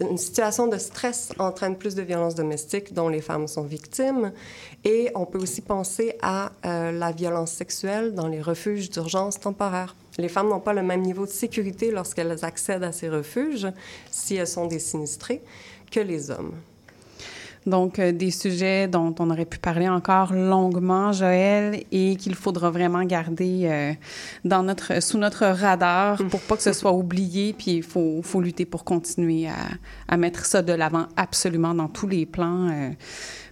[0.00, 4.32] Une situation de stress entraîne plus de violences domestiques dont les femmes sont victimes.
[4.84, 9.94] Et on peut aussi penser à euh, la violence sexuelle dans les refuges d'urgence temporaires.
[10.18, 13.68] Les femmes n'ont pas le même niveau de sécurité lorsqu'elles accèdent à ces refuges,
[14.10, 15.42] si elles sont des sinistrées,
[15.90, 16.54] que les hommes.
[17.66, 22.70] Donc, euh, des sujets dont on aurait pu parler encore longuement, Joël, et qu'il faudra
[22.70, 23.92] vraiment garder euh,
[24.44, 27.54] dans notre, sous notre radar pour pas que ce soit oublié.
[27.54, 29.56] Puis, il faut, faut lutter pour continuer à,
[30.08, 32.68] à mettre ça de l'avant absolument dans tous les plans.
[32.68, 32.90] Euh,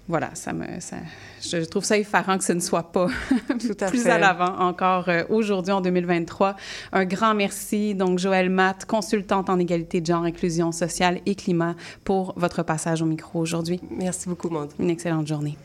[0.09, 0.97] voilà, ça me, ça,
[1.43, 3.07] je trouve ça effarant que ce ne soit pas
[3.51, 4.11] à plus fait.
[4.11, 6.57] à l'avant encore euh, aujourd'hui en 2023.
[6.93, 11.75] Un grand merci, donc Joël Matt, consultante en égalité de genre, inclusion sociale et climat,
[12.05, 13.81] pour votre passage au micro aujourd'hui.
[13.91, 14.71] Merci beaucoup, Maud.
[14.79, 15.57] Une excellente journée.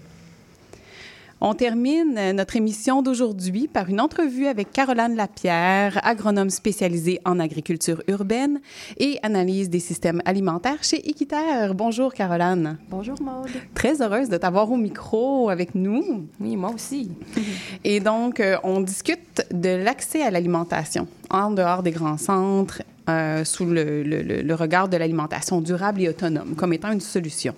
[1.40, 7.40] On termine euh, notre émission d'aujourd'hui par une entrevue avec Caroline Lapierre, agronome spécialisée en
[7.40, 8.60] agriculture urbaine
[8.98, 11.76] et analyse des systèmes alimentaires chez Équiterre.
[11.76, 12.80] Bonjour Caroline.
[12.90, 13.52] Bonjour Maude.
[13.76, 16.26] Très heureuse de t'avoir au micro avec nous.
[16.40, 17.12] Oui, moi aussi.
[17.84, 23.44] Et donc, euh, on discute de l'accès à l'alimentation en dehors des grands centres, euh,
[23.46, 27.54] sous le, le- le- le regard de l'alimentation durable et autonome comme étant une solution.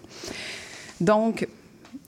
[0.99, 1.47] Donc,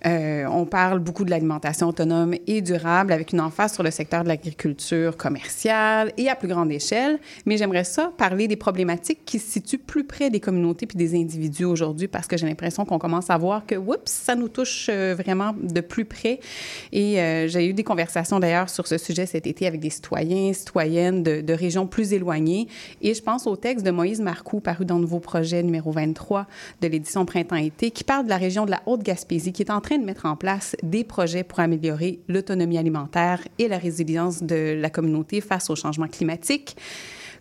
[0.06, 4.24] euh, on parle beaucoup de l'alimentation autonome et durable avec une emphase sur le secteur
[4.24, 7.20] de l'agriculture commerciale et à plus grande échelle.
[7.46, 11.20] Mais j'aimerais ça parler des problématiques qui se situent plus près des communautés puis des
[11.20, 14.88] individus aujourd'hui parce que j'ai l'impression qu'on commence à voir que, oups, ça nous touche
[14.90, 16.40] euh, vraiment de plus près.
[16.92, 20.54] Et euh, j'ai eu des conversations d'ailleurs sur ce sujet cet été avec des citoyens,
[20.54, 22.68] citoyennes de, régions plus éloignées.
[23.02, 26.48] Et je pense au texte de Moïse Marcoux paru dans nouveau projet numéro 23
[26.80, 29.91] de l'édition Printemps-été qui parle de la région de la Haute-Gaspésie qui est en train
[29.98, 34.90] de mettre en place des projets pour améliorer l'autonomie alimentaire et la résilience de la
[34.90, 36.76] communauté face au changement climatique.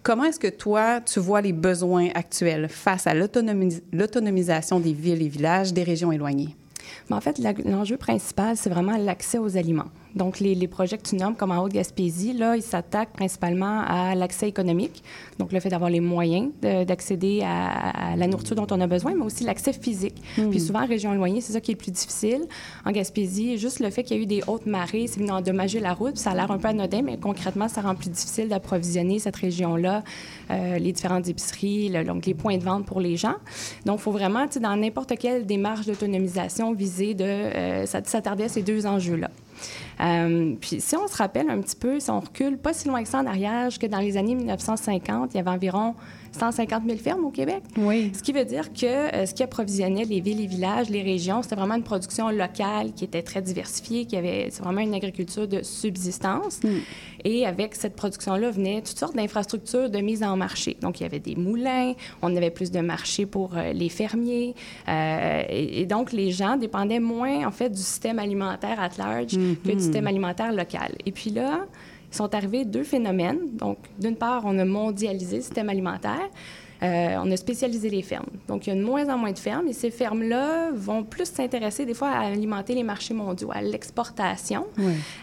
[0.02, 5.22] Comment est-ce que toi, tu vois les besoins actuels face à l'autonomis- l'autonomisation des villes
[5.22, 6.56] et villages des régions éloignées?
[7.08, 9.90] Mais en fait, l'enjeu principal, c'est vraiment l'accès aux aliments.
[10.14, 14.14] Donc, les, les projets que tu nommes, comme en Haute-Gaspésie, là, ils s'attaquent principalement à
[14.14, 15.02] l'accès économique,
[15.38, 18.86] donc le fait d'avoir les moyens de- d'accéder à, à la nourriture dont on a
[18.86, 20.20] besoin, mais aussi l'accès physique.
[20.36, 20.50] Hmm.
[20.50, 22.42] Puis souvent, en région éloignée, c'est ça qui est le plus difficile.
[22.84, 25.80] En Gaspésie, juste le fait qu'il y a eu des hautes marées, c'est venu endommager
[25.80, 28.48] la route, puis ça a l'air un peu anodin, mais concrètement, ça rend plus difficile
[28.48, 30.02] d'approvisionner cette région-là,
[30.50, 33.34] euh, les différentes épiceries, le- donc les points de vente pour les gens.
[33.86, 38.06] Donc, il faut vraiment, tu sais, dans n'importe quelle démarche d'autonomisation, viser de euh, s'at-
[38.06, 39.30] s'attarder à ces deux enjeux-là.
[40.00, 43.02] Euh, puis si on se rappelle un petit peu, si on recule pas si loin
[43.02, 45.94] que ça en arrière, que dans les années 1950, il y avait environ
[46.32, 47.62] 150 000 fermes au Québec.
[47.76, 48.12] Oui.
[48.16, 51.42] Ce qui veut dire que euh, ce qui approvisionnait les villes, les villages, les régions,
[51.42, 55.62] c'était vraiment une production locale qui était très diversifiée, qui avait vraiment une agriculture de
[55.62, 56.60] subsistance.
[57.24, 60.76] Et avec cette production-là venaient toutes sortes d'infrastructures de mise en marché.
[60.80, 64.54] Donc, il y avait des moulins, on avait plus de marchés pour euh, les fermiers.
[64.88, 69.32] euh, et, et donc, les gens dépendaient moins, en fait, du système alimentaire at large
[69.64, 70.94] que du système alimentaire local.
[71.04, 71.66] Et puis là,
[72.10, 73.56] sont arrivés deux phénomènes.
[73.56, 76.28] Donc, d'une part, on a mondialisé le système alimentaire.
[76.82, 78.30] Euh, on a spécialisé les fermes.
[78.48, 81.26] Donc, il y a de moins en moins de fermes et ces fermes-là vont plus
[81.26, 84.66] s'intéresser des fois à alimenter les marchés mondiaux, à l'exportation.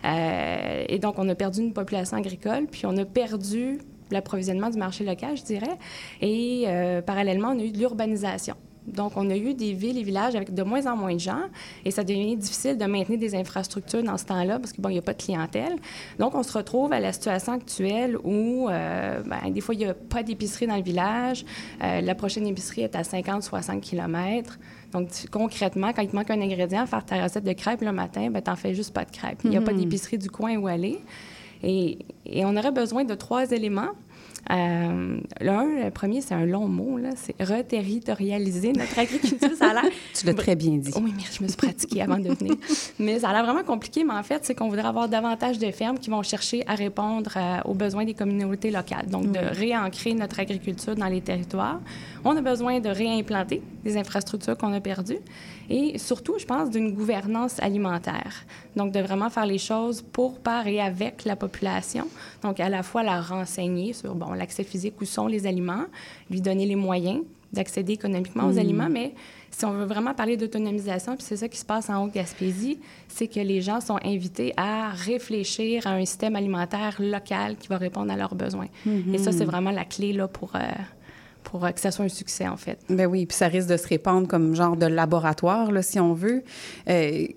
[0.06, 3.80] Euh, et donc, on a perdu une population agricole, puis on a perdu
[4.12, 5.78] l'approvisionnement du marché local, je dirais.
[6.22, 8.56] Et euh, parallèlement, on a eu de l'urbanisation.
[8.88, 11.42] Donc, on a eu des villes et villages avec de moins en moins de gens
[11.84, 14.98] et ça devient difficile de maintenir des infrastructures dans ce temps-là parce qu'il bon, n'y
[14.98, 15.76] a pas de clientèle.
[16.20, 19.86] Donc, on se retrouve à la situation actuelle où, euh, ben, des fois, il n'y
[19.86, 21.46] a pas d'épicerie dans le village.
[21.84, 24.58] Euh, la prochaine épicerie est à 50-60 km.
[24.94, 27.92] Donc, tu- concrètement, quand il te manque un ingrédient, faire ta recette de crêpes le
[27.92, 29.42] matin, ben, tu n'en fais juste pas de crêpes.
[29.44, 29.80] Il n'y a pas Mhm.
[29.82, 31.00] d'épicerie du coin où aller.
[31.64, 33.90] Et, et on aurait besoin de trois éléments
[34.50, 39.50] Euh, l'un, le premier, c'est un long mot, là, c'est reterritorialiser notre agriculture.
[39.58, 39.84] Ça a l'air...
[40.14, 40.92] Tu l'as très bien dit.
[40.96, 42.56] Oui, mais je me suis pratiquée avant de venir.
[43.00, 45.70] mais ça a l'air vraiment compliqué, mais en fait, c'est qu'on voudrait avoir davantage de
[45.72, 49.08] fermes qui vont chercher à répondre euh, aux besoins des communautés locales.
[49.08, 51.80] Donc, de réancrer notre agriculture dans les territoires.
[52.26, 55.20] On a besoin de réimplanter des infrastructures qu'on a perdues
[55.70, 58.46] et surtout, je pense, d'une gouvernance alimentaire.
[58.76, 62.08] Donc, de vraiment faire les choses pour, par et avec la population.
[62.42, 65.86] Donc, à la fois la renseigner sur, bon, l'accès physique, où sont les aliments,
[66.30, 67.22] lui donner les moyens
[67.54, 68.60] d'accéder économiquement aux Mm.
[68.60, 69.14] aliments, mais
[69.52, 73.28] si on veut vraiment parler d'autonomisation, puis c'est ça qui se passe en Haute-Gaspésie, c'est
[73.30, 78.12] que les gens sont invités à réfléchir à un système alimentaire local qui va répondre
[78.12, 78.68] à leurs besoins.
[79.14, 80.60] Et ça, c'est vraiment la clé là, pour, euh,
[81.48, 82.80] pour euh, que ça soit un succès, en fait.
[82.90, 86.14] Ben oui, puis ça risque de se répandre comme genre de laboratoire, là, si on
[86.14, 86.44] veut.
[86.90, 87.28] Euh,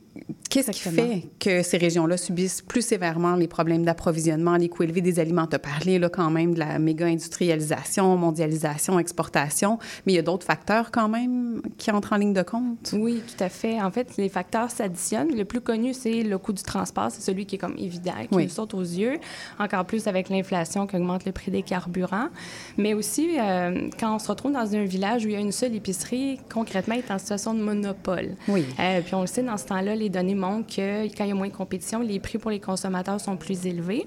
[0.51, 5.01] Qu'est-ce qui fait que ces régions-là subissent plus sévèrement les problèmes d'approvisionnement, les coûts élevés
[5.01, 5.47] des aliments?
[5.47, 10.23] Tu as parlé là, quand même de la méga-industrialisation, mondialisation, exportation, mais il y a
[10.23, 11.40] d'autres facteurs quand même
[11.79, 12.93] qui entrent en ligne de compte?
[12.95, 13.81] Oui, tout à fait.
[13.81, 15.35] En fait, les facteurs s'additionnent.
[15.37, 17.11] Le plus connu, c'est le coût du transport.
[17.11, 18.45] C'est celui qui est comme évident, qui Oui.
[18.45, 19.19] nous saute aux yeux,
[19.59, 22.29] encore plus avec l'inflation qui augmente le prix des carburants.
[22.77, 25.53] Mais aussi, euh, quand on se retrouve dans un village où il y a une
[25.53, 28.37] seule épicerie, concrètement, est en situation de monopole.
[28.49, 28.65] Oui.
[28.79, 31.33] Euh, puis on le sait, dans ce temps-là, les données montrent que quand il y
[31.33, 34.07] a moins de compétition, les prix pour les consommateurs sont plus élevés.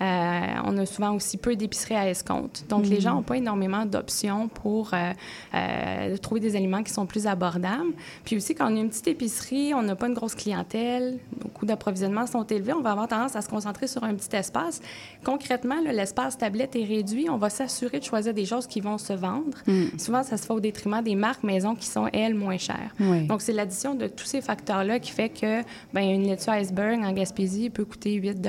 [0.00, 2.64] Euh, on a souvent aussi peu d'épiceries à escompte.
[2.68, 3.00] Donc, les Mhm.
[3.00, 5.12] gens n'ont pas énormément d'options pour euh,
[5.54, 7.92] euh, trouver des aliments qui sont plus abordables.
[8.24, 11.48] Puis aussi, quand on a une petite épicerie, on n'a pas une grosse clientèle, nos
[11.50, 14.80] coûts d'approvisionnement sont élevés, on va avoir tendance à se concentrer sur un petit espace.
[15.24, 17.28] Concrètement, l'espace tablette est réduit.
[17.30, 19.58] On va s'assurer de choisir des choses qui vont se vendre.
[19.66, 19.98] Mm.
[19.98, 22.94] Souvent, ça se fait au détriment des marques maison qui sont, elles, moins chères.
[23.00, 23.26] Oui.
[23.26, 27.12] Donc, c'est l'addition de tous ces facteurs-là qui fait que ben, une laitue iceberg en
[27.12, 28.46] Gaspésie peut coûter 8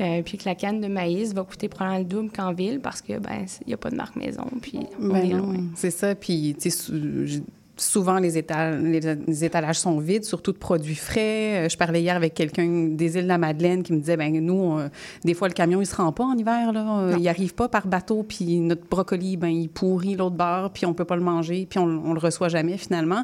[0.00, 3.00] euh, puis que la canne de maïs va coûter probablement le double qu'en ville parce
[3.02, 5.56] que ben il n'y a pas de marque maison, puis on Ben est loin.
[5.76, 6.14] C'est ça.
[6.14, 6.56] Puis,
[7.80, 11.66] souvent, les, étal- les, étalages sont vides, surtout de produits frais.
[11.66, 14.32] Euh, Je parlais hier avec quelqu'un des îles de la Madeleine qui me disait, ben
[14.44, 14.90] nous, on-
[15.24, 16.72] des fois, le camion, il se rend pas en hiver.
[16.72, 17.00] Là.
[17.02, 20.86] Euh, Il arrive pas par bateau, puis notre brocoli, ben il pourrit l'autre bord, puis
[20.86, 23.22] on peut pas le manger, puis on, on le reçoit jamais, finalement.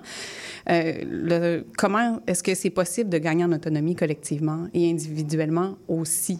[0.70, 6.38] Euh, le- comment est-ce que c'est possible de gagner en autonomie collectivement et individuellement aussi?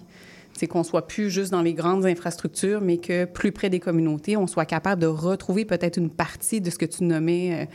[0.56, 4.36] C'est qu'on soit plus juste dans les grandes infrastructures, mais que plus près des communautés,
[4.36, 7.66] on soit capable de retrouver peut-être une partie de ce que tu nommais, euh,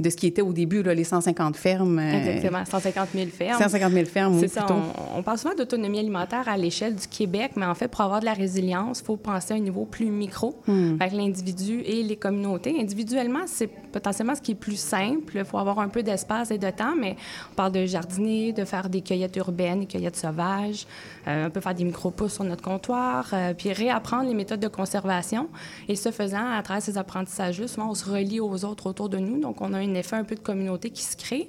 [0.00, 1.98] de ce qui était au début, là, les 150 fermes.
[1.98, 3.58] euh, Exactement, 150 000 fermes.
[3.60, 7.52] 150 000 fermes, oui, ça, on, on parle souvent d'autonomie alimentaire à l'échelle du Québec,
[7.56, 10.06] mais en fait, pour avoir de la résilience, il faut penser à un niveau plus
[10.06, 10.96] micro, Hmm.
[11.00, 12.76] avec l'individu et les communautés.
[12.80, 15.32] Individuellement, c'est potentiellement ce qui est plus simple.
[15.36, 17.16] Il faut avoir un peu d'espace et de temps, mais
[17.52, 20.86] on parle de jardiner, de faire des cueillettes urbaines, des cueillettes sauvages,
[21.28, 24.68] euh, on peut faire des micro-pousses sur notre comptoir, euh, puis réapprendre les méthodes de
[24.68, 25.48] conservation.
[25.88, 29.18] Et ce faisant, à travers ces apprentissages-là, souvent, on se relie aux autres autour de
[29.18, 31.48] nous, donc on a un effet un peu de communauté qui se crée.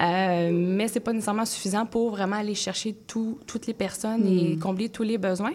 [0.00, 4.54] Euh, mais c'est pas nécessairement suffisant pour vraiment aller chercher tout- toutes les personnes et
[4.54, 4.58] Mm.
[4.60, 5.52] combler tous les besoins.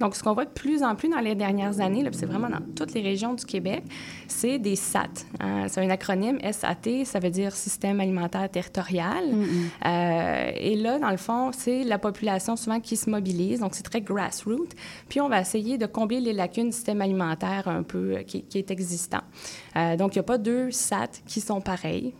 [0.00, 2.60] Donc, ce qu'on voit de plus en plus dans les dernières années, c'est vraiment dans
[2.76, 3.82] toutes les régions du Québec,
[4.28, 5.26] c'est des SAT.
[5.40, 5.66] hein.
[5.68, 9.24] C'est un acronyme SAT, ça veut dire Système alimentaire territorial.
[9.86, 13.82] Euh, et là, dans le fond, c'est la population souvent qui se mobilise, donc c'est
[13.82, 14.68] très grassroots.
[15.08, 18.42] Puis on va essayer de combler les lacunes du système alimentaire un peu euh, qui,
[18.42, 19.20] qui est existant.
[19.76, 21.60] Euh, donc, il n'y a pas deux SAT qui sont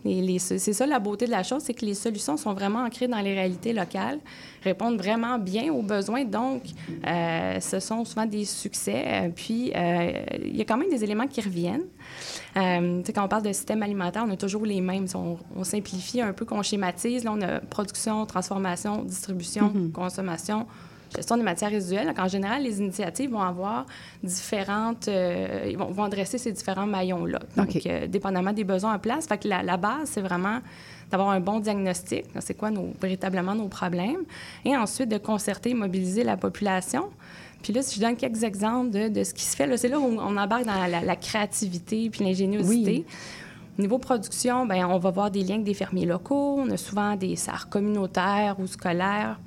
[0.05, 2.79] Et les- c'est ça la beauté de la chose, c'est que les solutions sont vraiment
[2.83, 4.19] ancrées dans les réalités locales,
[4.63, 6.23] répondent vraiment bien aux besoins.
[6.25, 6.63] Donc,
[7.07, 9.03] euh, ce sont souvent des succès.
[9.05, 10.11] Euh, puis, euh,
[10.43, 11.85] il y a quand même des éléments qui reviennent.
[12.57, 15.05] Euh, quand on parle de système alimentaire, on a toujours les mêmes.
[15.15, 17.23] On, on simplifie un peu, qu'on schématise.
[17.23, 19.91] Là, on a production, transformation, distribution, Mhm.
[19.91, 20.65] consommation,
[21.15, 22.07] gestion des matières résiduelles.
[22.07, 23.85] Donc, en général, les initiatives vont avoir
[24.23, 25.07] différentes...
[25.07, 27.39] euh, ils vont, vont adresser ces différents maillons-là.
[27.55, 29.27] Donc, euh, dépendamment des besoins en place.
[29.27, 30.59] Fait que la, la base, c'est vraiment
[31.11, 32.25] d'avoir un bon diagnostic.
[32.39, 34.23] C'est quoi nos, véritablement nos problèmes?
[34.63, 37.09] Et ensuite, de concerter, mobiliser la population.
[37.63, 39.99] Puis là, si je donne quelques exemples de, de ce qui se fait, c'est là
[39.99, 43.05] où on embarque dans la, la créativité puis l'ingéniosité.
[43.77, 46.57] Au niveau production, ben, on va voir des liens avec des fermiers locaux.
[46.59, 49.39] On a souvent des serres communautaires ou scolaires,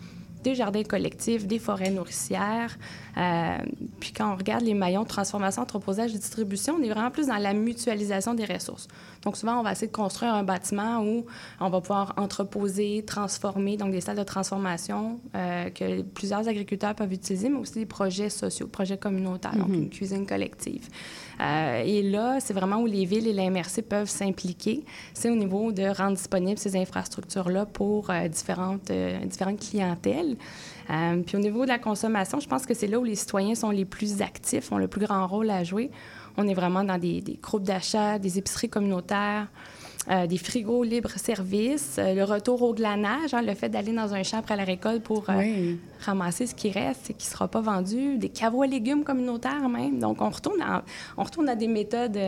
[0.43, 2.77] des jardins collectifs, des forêts nourricières.
[3.17, 3.59] Euh,
[4.01, 7.27] puis quand on regarde les maillons de transformation, entreposage et distribution, on est vraiment plus
[7.27, 8.89] dans la mutualisation des ressources.
[9.23, 11.27] Donc souvent, on va essayer de construire un bâtiment où
[11.61, 17.13] on va pouvoir entreposer, transformer, donc des salles de transformation euh, que plusieurs agriculteurs peuvent
[17.13, 19.75] utiliser, mais aussi des projets sociaux, projets communautaires, donc Mhm.
[19.75, 20.89] une cuisine collective.
[21.41, 24.85] Euh, et là, c'est vraiment où les villes et l'MRC peuvent s'impliquer.
[25.15, 28.91] C'est au niveau de rendre disponibles ces infrastructures-là pour différentes,
[29.27, 30.37] différentes clientèles.
[30.91, 33.55] Euh, puis au niveau de la consommation, je pense que c'est là où les citoyens
[33.55, 35.91] sont les plus actifs, ont le plus grand rôle à jouer.
[36.37, 39.49] On est vraiment dans des, des groupes d'achat, des épiceries communautaires,
[40.11, 44.23] euh, des frigos libre-service, euh, le retour au glanage, hein, le fait d'aller dans un
[44.23, 45.29] champ après la récolte pour
[46.01, 49.69] ramasser ce qui reste et qui ne sera pas vendu, des caveaux à légumes communautaires
[49.69, 49.99] même.
[50.01, 50.83] Donc, on retourne à,
[51.17, 52.19] on retourne à des méthodes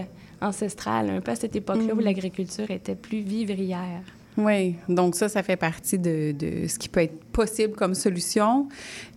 [0.40, 2.04] ancestrales, un peu à cette époque-là où Mhm.
[2.04, 4.02] l'agriculture était plus vivrière.
[4.36, 6.34] Oui, donc ça, ça fait partie de,
[6.68, 8.68] ce qui peut être possible comme solution.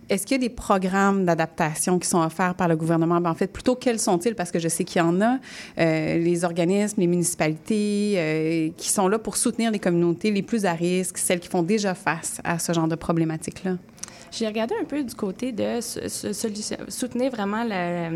[0.08, 3.20] Est-ce qu'il y a des programmes d'adaptation qui sont offerts par le gouvernement?
[3.20, 4.34] Ben, en fait, plutôt, quels sont-ils?
[4.34, 5.38] Parce que je sais qu'il y en a.
[5.78, 10.64] Euh, les organismes, les municipalités euh, qui sont là pour soutenir les communautés les plus
[10.64, 13.76] à risque, celles qui font déjà face à ce genre de problématiques-là.
[14.30, 18.10] J'ai regardé un peu du côté de soutenir vraiment la,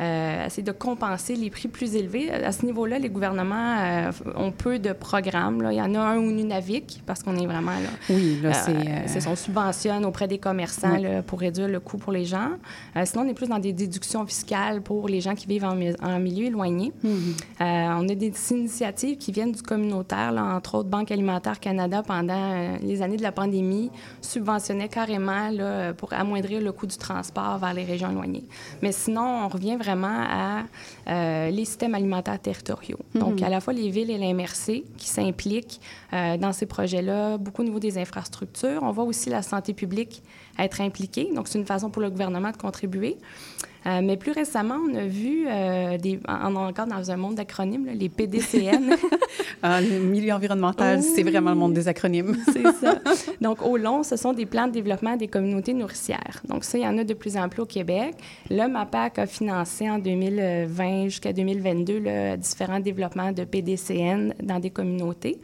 [0.00, 2.30] euh, essayer de compenser les prix plus élevés.
[2.30, 5.62] À ce niveau-là, les gouvernements euh, ont peu de programmes.
[5.62, 5.72] là.
[5.72, 7.90] Il y en a un ou Nunavik, parce qu'on est vraiment là.
[8.10, 11.02] Oui, là, c'est, euh, c'est son subventionne auprès des commerçants Oui.
[11.02, 12.50] là, pour réduire le coût pour les gens.
[12.96, 15.74] Euh, sinon, on est plus dans des déductions fiscales pour les gens qui vivent en,
[15.76, 16.92] mi- en milieu éloigné.
[17.04, 17.12] Mhm.
[17.60, 17.64] Euh,
[18.00, 22.34] on a des initiatives qui viennent du communautaire, là, entre autres Banque alimentaire Canada, pendant
[22.52, 23.90] euh, les années de la pandémie,
[24.20, 28.44] subventionnait carrément là, pour amoindrir le coût du transport vers les régions éloignées.
[28.82, 30.62] Mais sinon, on revient vraiment à
[31.08, 32.98] euh, les systèmes alimentaires territoriaux.
[33.14, 33.44] Donc, Mhm.
[33.46, 35.80] à la fois les villes et les MRC qui s'impliquent
[36.12, 38.82] euh, dans ces projets-là, beaucoup au niveau des infrastructures.
[38.82, 40.22] On voit aussi la santé publique
[40.58, 41.28] être impliquée.
[41.34, 43.16] Donc, c'est une façon pour le gouvernement de contribuer.
[43.86, 47.86] Euh, mais plus récemment, on a vu, euh, des, en, encore dans un monde d'acronymes,
[47.94, 48.96] les PDCN.
[49.66, 52.36] Ah, le milieu environnemental, c'est vraiment le monde des acronymes.
[52.52, 52.98] C'est ça.
[53.40, 56.42] Donc, au long, ce sont des plans de développement des communautés nourricières.
[56.46, 58.14] Donc, ça, il y en a de plus en plus au Québec.
[58.50, 64.68] Le MAPAC a financé en 2020 jusqu'à 2022 là, différents développements de PDCN dans des
[64.68, 65.40] communautés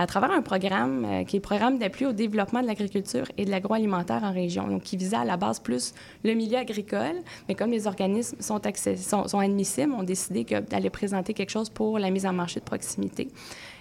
[0.00, 3.44] à travers un programme euh, qui est le programme d'appui au développement de l'agriculture et
[3.44, 5.92] de l'agroalimentaire en région, donc qui visait à la base plus
[6.24, 7.16] le milieu agricole,
[7.48, 8.60] mais comme les organismes sont,
[8.96, 12.60] sont, sont admissibles, on a décidé d'aller présenter quelque chose pour la mise en marché
[12.60, 13.28] de proximité.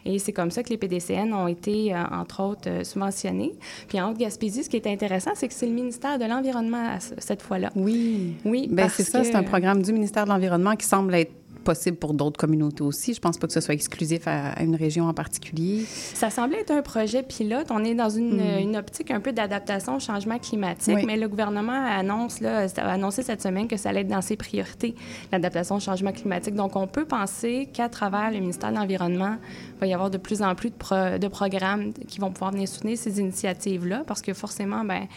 [0.06, 3.54] Et c'est comme ça que les PDCN ont été, euh, entre autres, euh, subventionnés.
[3.88, 7.42] Puis en Haute-Gaspésie, ce qui est intéressant, c'est que c'est le ministère de l'Environnement cette
[7.42, 7.70] fois-là.
[7.76, 8.36] Oui.
[8.46, 11.32] Oui, parce c'est ça, que- c'est un programme du ministère de l'Environnement qui semble être
[11.64, 13.14] possible pour d'autres communautés aussi.
[13.14, 15.84] Je pense pas que ce soit exclusif à, à une région en particulier.
[15.86, 17.68] Ça semblait être un projet pilote.
[17.70, 21.04] On est dans une, euh, une optique un peu d'adaptation au changement climatique, Oui.
[21.06, 24.36] mais le gouvernement annonce, là, a annoncé cette semaine que ça allait être dans ses
[24.36, 24.96] priorités,
[25.32, 26.56] l'adaptation au changement climatique.
[26.56, 29.36] Donc, on peut penser qu'à travers le ministère de l'Environnement,
[29.76, 32.52] il va y avoir de plus en plus de, pro- de programmes qui vont pouvoir
[32.52, 35.08] venir soutenir ces initiatives-là, parce que forcément, ben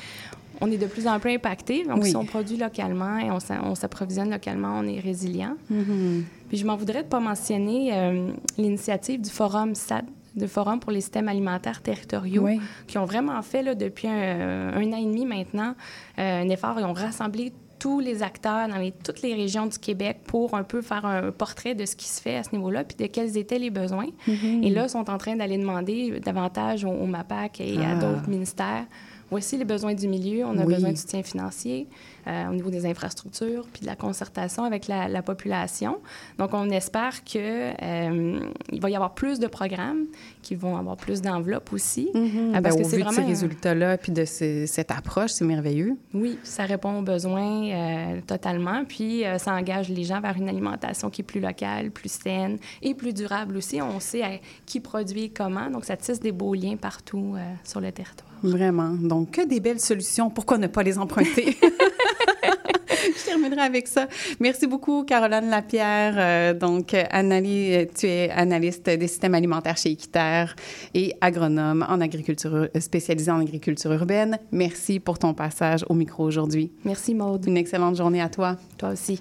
[0.63, 1.85] on est de plus en plus impacté.
[1.85, 2.11] Donc, Oui.
[2.11, 5.57] si on produit localement et on s'a- on s'approvisionne localement, on est résilient.
[5.69, 6.25] Mhm.
[6.49, 10.93] Puis je m'en voudrais de pas mentionner euh, l'initiative du Forum SAD, du Forum pour
[10.93, 12.61] les systèmes alimentaires territoriaux, Oui.
[12.87, 15.75] qui ont vraiment fait là, depuis un, un an et demi maintenant
[16.19, 16.77] euh, un effort.
[16.79, 20.63] Ils ont rassemblé tous les acteurs dans les- toutes les régions du Québec pour un
[20.63, 23.37] peu faire un portrait de ce qui se fait à ce niveau-là, puis de quels
[23.37, 24.07] étaient les besoins.
[24.29, 24.63] Mhm.
[24.63, 27.95] Et là, ils sont en train d'aller demander davantage au, au MAPAC et à Ah.
[27.97, 28.85] d'autres ministères.
[29.33, 30.45] Voici les besoins du milieu.
[30.45, 30.75] On a Oui.
[30.75, 31.89] besoin de soutien financier
[32.27, 35.97] euh, au niveau des infrastructures, puis de la concertation avec la, la population.
[36.39, 38.41] Donc, on espère que euh,
[38.79, 40.05] va y avoir plus de programmes
[40.43, 42.09] qui vont avoir plus d'enveloppes aussi.
[42.15, 42.55] Mhm.
[42.57, 45.45] Euh, Ben, au c'est vu de ces vraiment résultats-là, puis de ce- cette approche, c'est
[45.45, 45.97] merveilleux.
[46.15, 50.49] oui, ça répond aux besoins euh, totalement, puis euh, ça engage les gens vers une
[50.49, 53.81] alimentation qui est plus locale, plus saine et plus durable aussi.
[53.81, 57.93] On sait qui produit comment, donc ça tisse des beaux liens partout euh, sur le
[57.93, 58.29] territoire.
[58.43, 58.91] Vraiment.
[58.95, 60.29] Donc, que des belles solutions.
[60.29, 61.57] Pourquoi ne pas les emprunter?
[63.19, 64.09] Je terminerai avec ça.
[64.41, 66.15] Merci beaucoup, Caroline Lapierre.
[66.17, 70.55] Euh, donc, Annali, euh, tu es analyste des systèmes alimentaires chez Équiterre
[70.95, 74.39] et agronome en agriculture, euh, spécialisée en agriculture urbaine.
[74.53, 76.71] Merci pour ton passage au micro aujourd'hui.
[76.85, 77.47] Merci, Maude.
[77.47, 78.57] Une excellente journée à toi.
[78.79, 79.21] Toi aussi.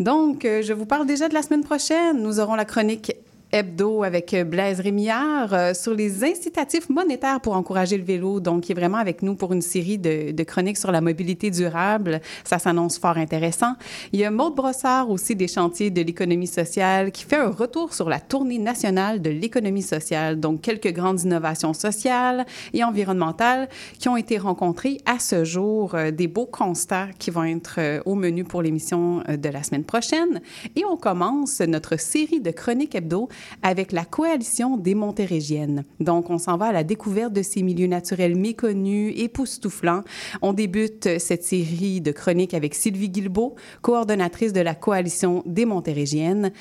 [0.00, 2.22] Donc, euh, je vous parle déjà de la semaine prochaine.
[2.22, 3.12] Nous aurons la chronique
[3.52, 8.40] hebdo avec euh, Blaise Rémillard euh, sur les incitatifs monétaires pour encourager le vélo.
[8.40, 11.50] Donc, il est vraiment avec nous pour une série de, de chroniques sur la mobilité
[11.50, 12.20] durable.
[12.42, 13.74] Ça s'annonce fort intéressant.
[14.12, 17.94] Il y a Maude Brossard aussi des chantiers de l'économie sociale qui fait un retour
[17.94, 20.40] sur la tournée nationale de l'économie sociale.
[20.40, 23.68] Donc, quelques grandes innovations sociales et environnementales
[23.98, 25.94] qui ont été rencontrées à ce jour.
[25.94, 30.40] Euh, des beaux constats qui vont être au menu pour l'émission de la semaine prochaine.
[30.76, 33.28] Et on commence notre série de chroniques hebdo
[33.62, 35.84] avec la Coalition des Montérégiennes.
[36.00, 40.02] Donc, on s'en va à la découverte de ces milieux naturels méconnus, époustouflants.
[40.42, 46.52] On débute cette série de chroniques avec Sylvie Guilbeault, coordonnatrice de la Coalition des Montérégiennes.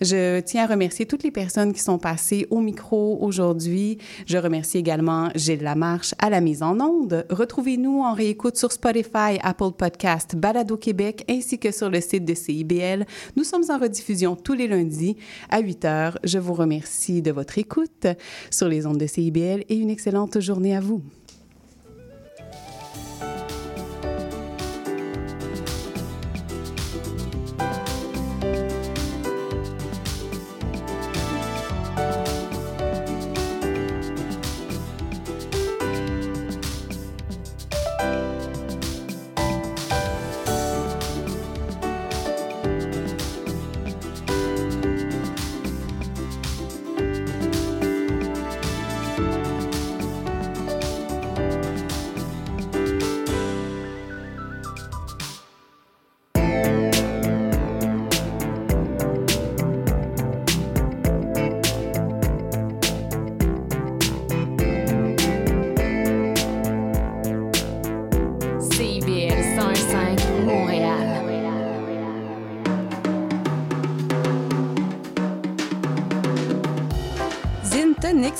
[0.00, 3.98] Je tiens à remercier toutes les personnes qui sont passées au micro aujourd'hui.
[4.26, 7.26] Je remercie également Gilles Lamarche à la mise en onde.
[7.30, 12.34] Retrouvez-nous en réécoute sur Spotify, Apple Podcast, Balado Québec ainsi que sur le site de
[12.34, 13.06] CIBL.
[13.36, 15.16] Nous sommes en rediffusion tous les lundis
[15.50, 16.18] à 8 heures.
[16.24, 18.06] Je vous remercie de votre écoute
[18.50, 21.02] sur les ondes de CIBL et une excellente journée à vous.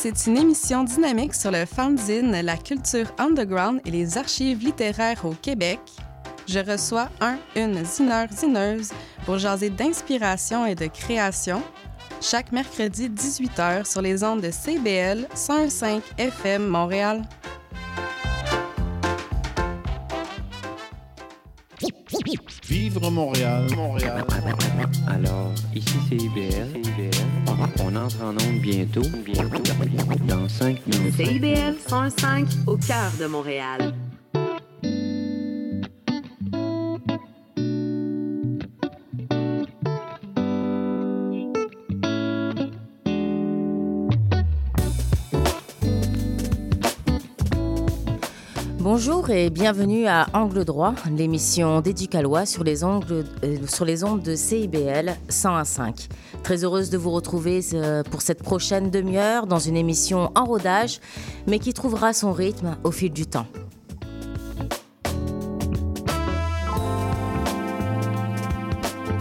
[0.02, 5.30] C'est une émission dynamique sur le fanzine, la culture underground et les archives littéraires au
[5.30, 5.78] Québec.
[6.48, 8.90] Je reçois un, une zineur, zineuse
[9.24, 11.62] pour jaser d'inspiration et de création
[12.20, 17.22] chaque mercredi 18h sur les ondes de CBL 105 FM Montréal.
[22.68, 24.24] Vivre Montréal, Montréal.
[25.08, 26.68] Alors, ici c'est IBL.
[27.80, 29.02] On entre en onde bientôt.
[30.26, 31.14] Dans 5 minutes.
[31.16, 33.94] CIBL 105 au cœur de Montréal.
[49.04, 53.24] Bonjour et bienvenue à Angle droit, l'émission d'Éducalois sur les euh,
[53.66, 56.08] sur les ondes de CIBL 101.5.
[56.44, 61.00] Très heureuse de vous retrouver euh, pour cette prochaine demi-heure dans une émission en rodage,
[61.48, 63.48] mais qui trouvera son rythme au fil du temps.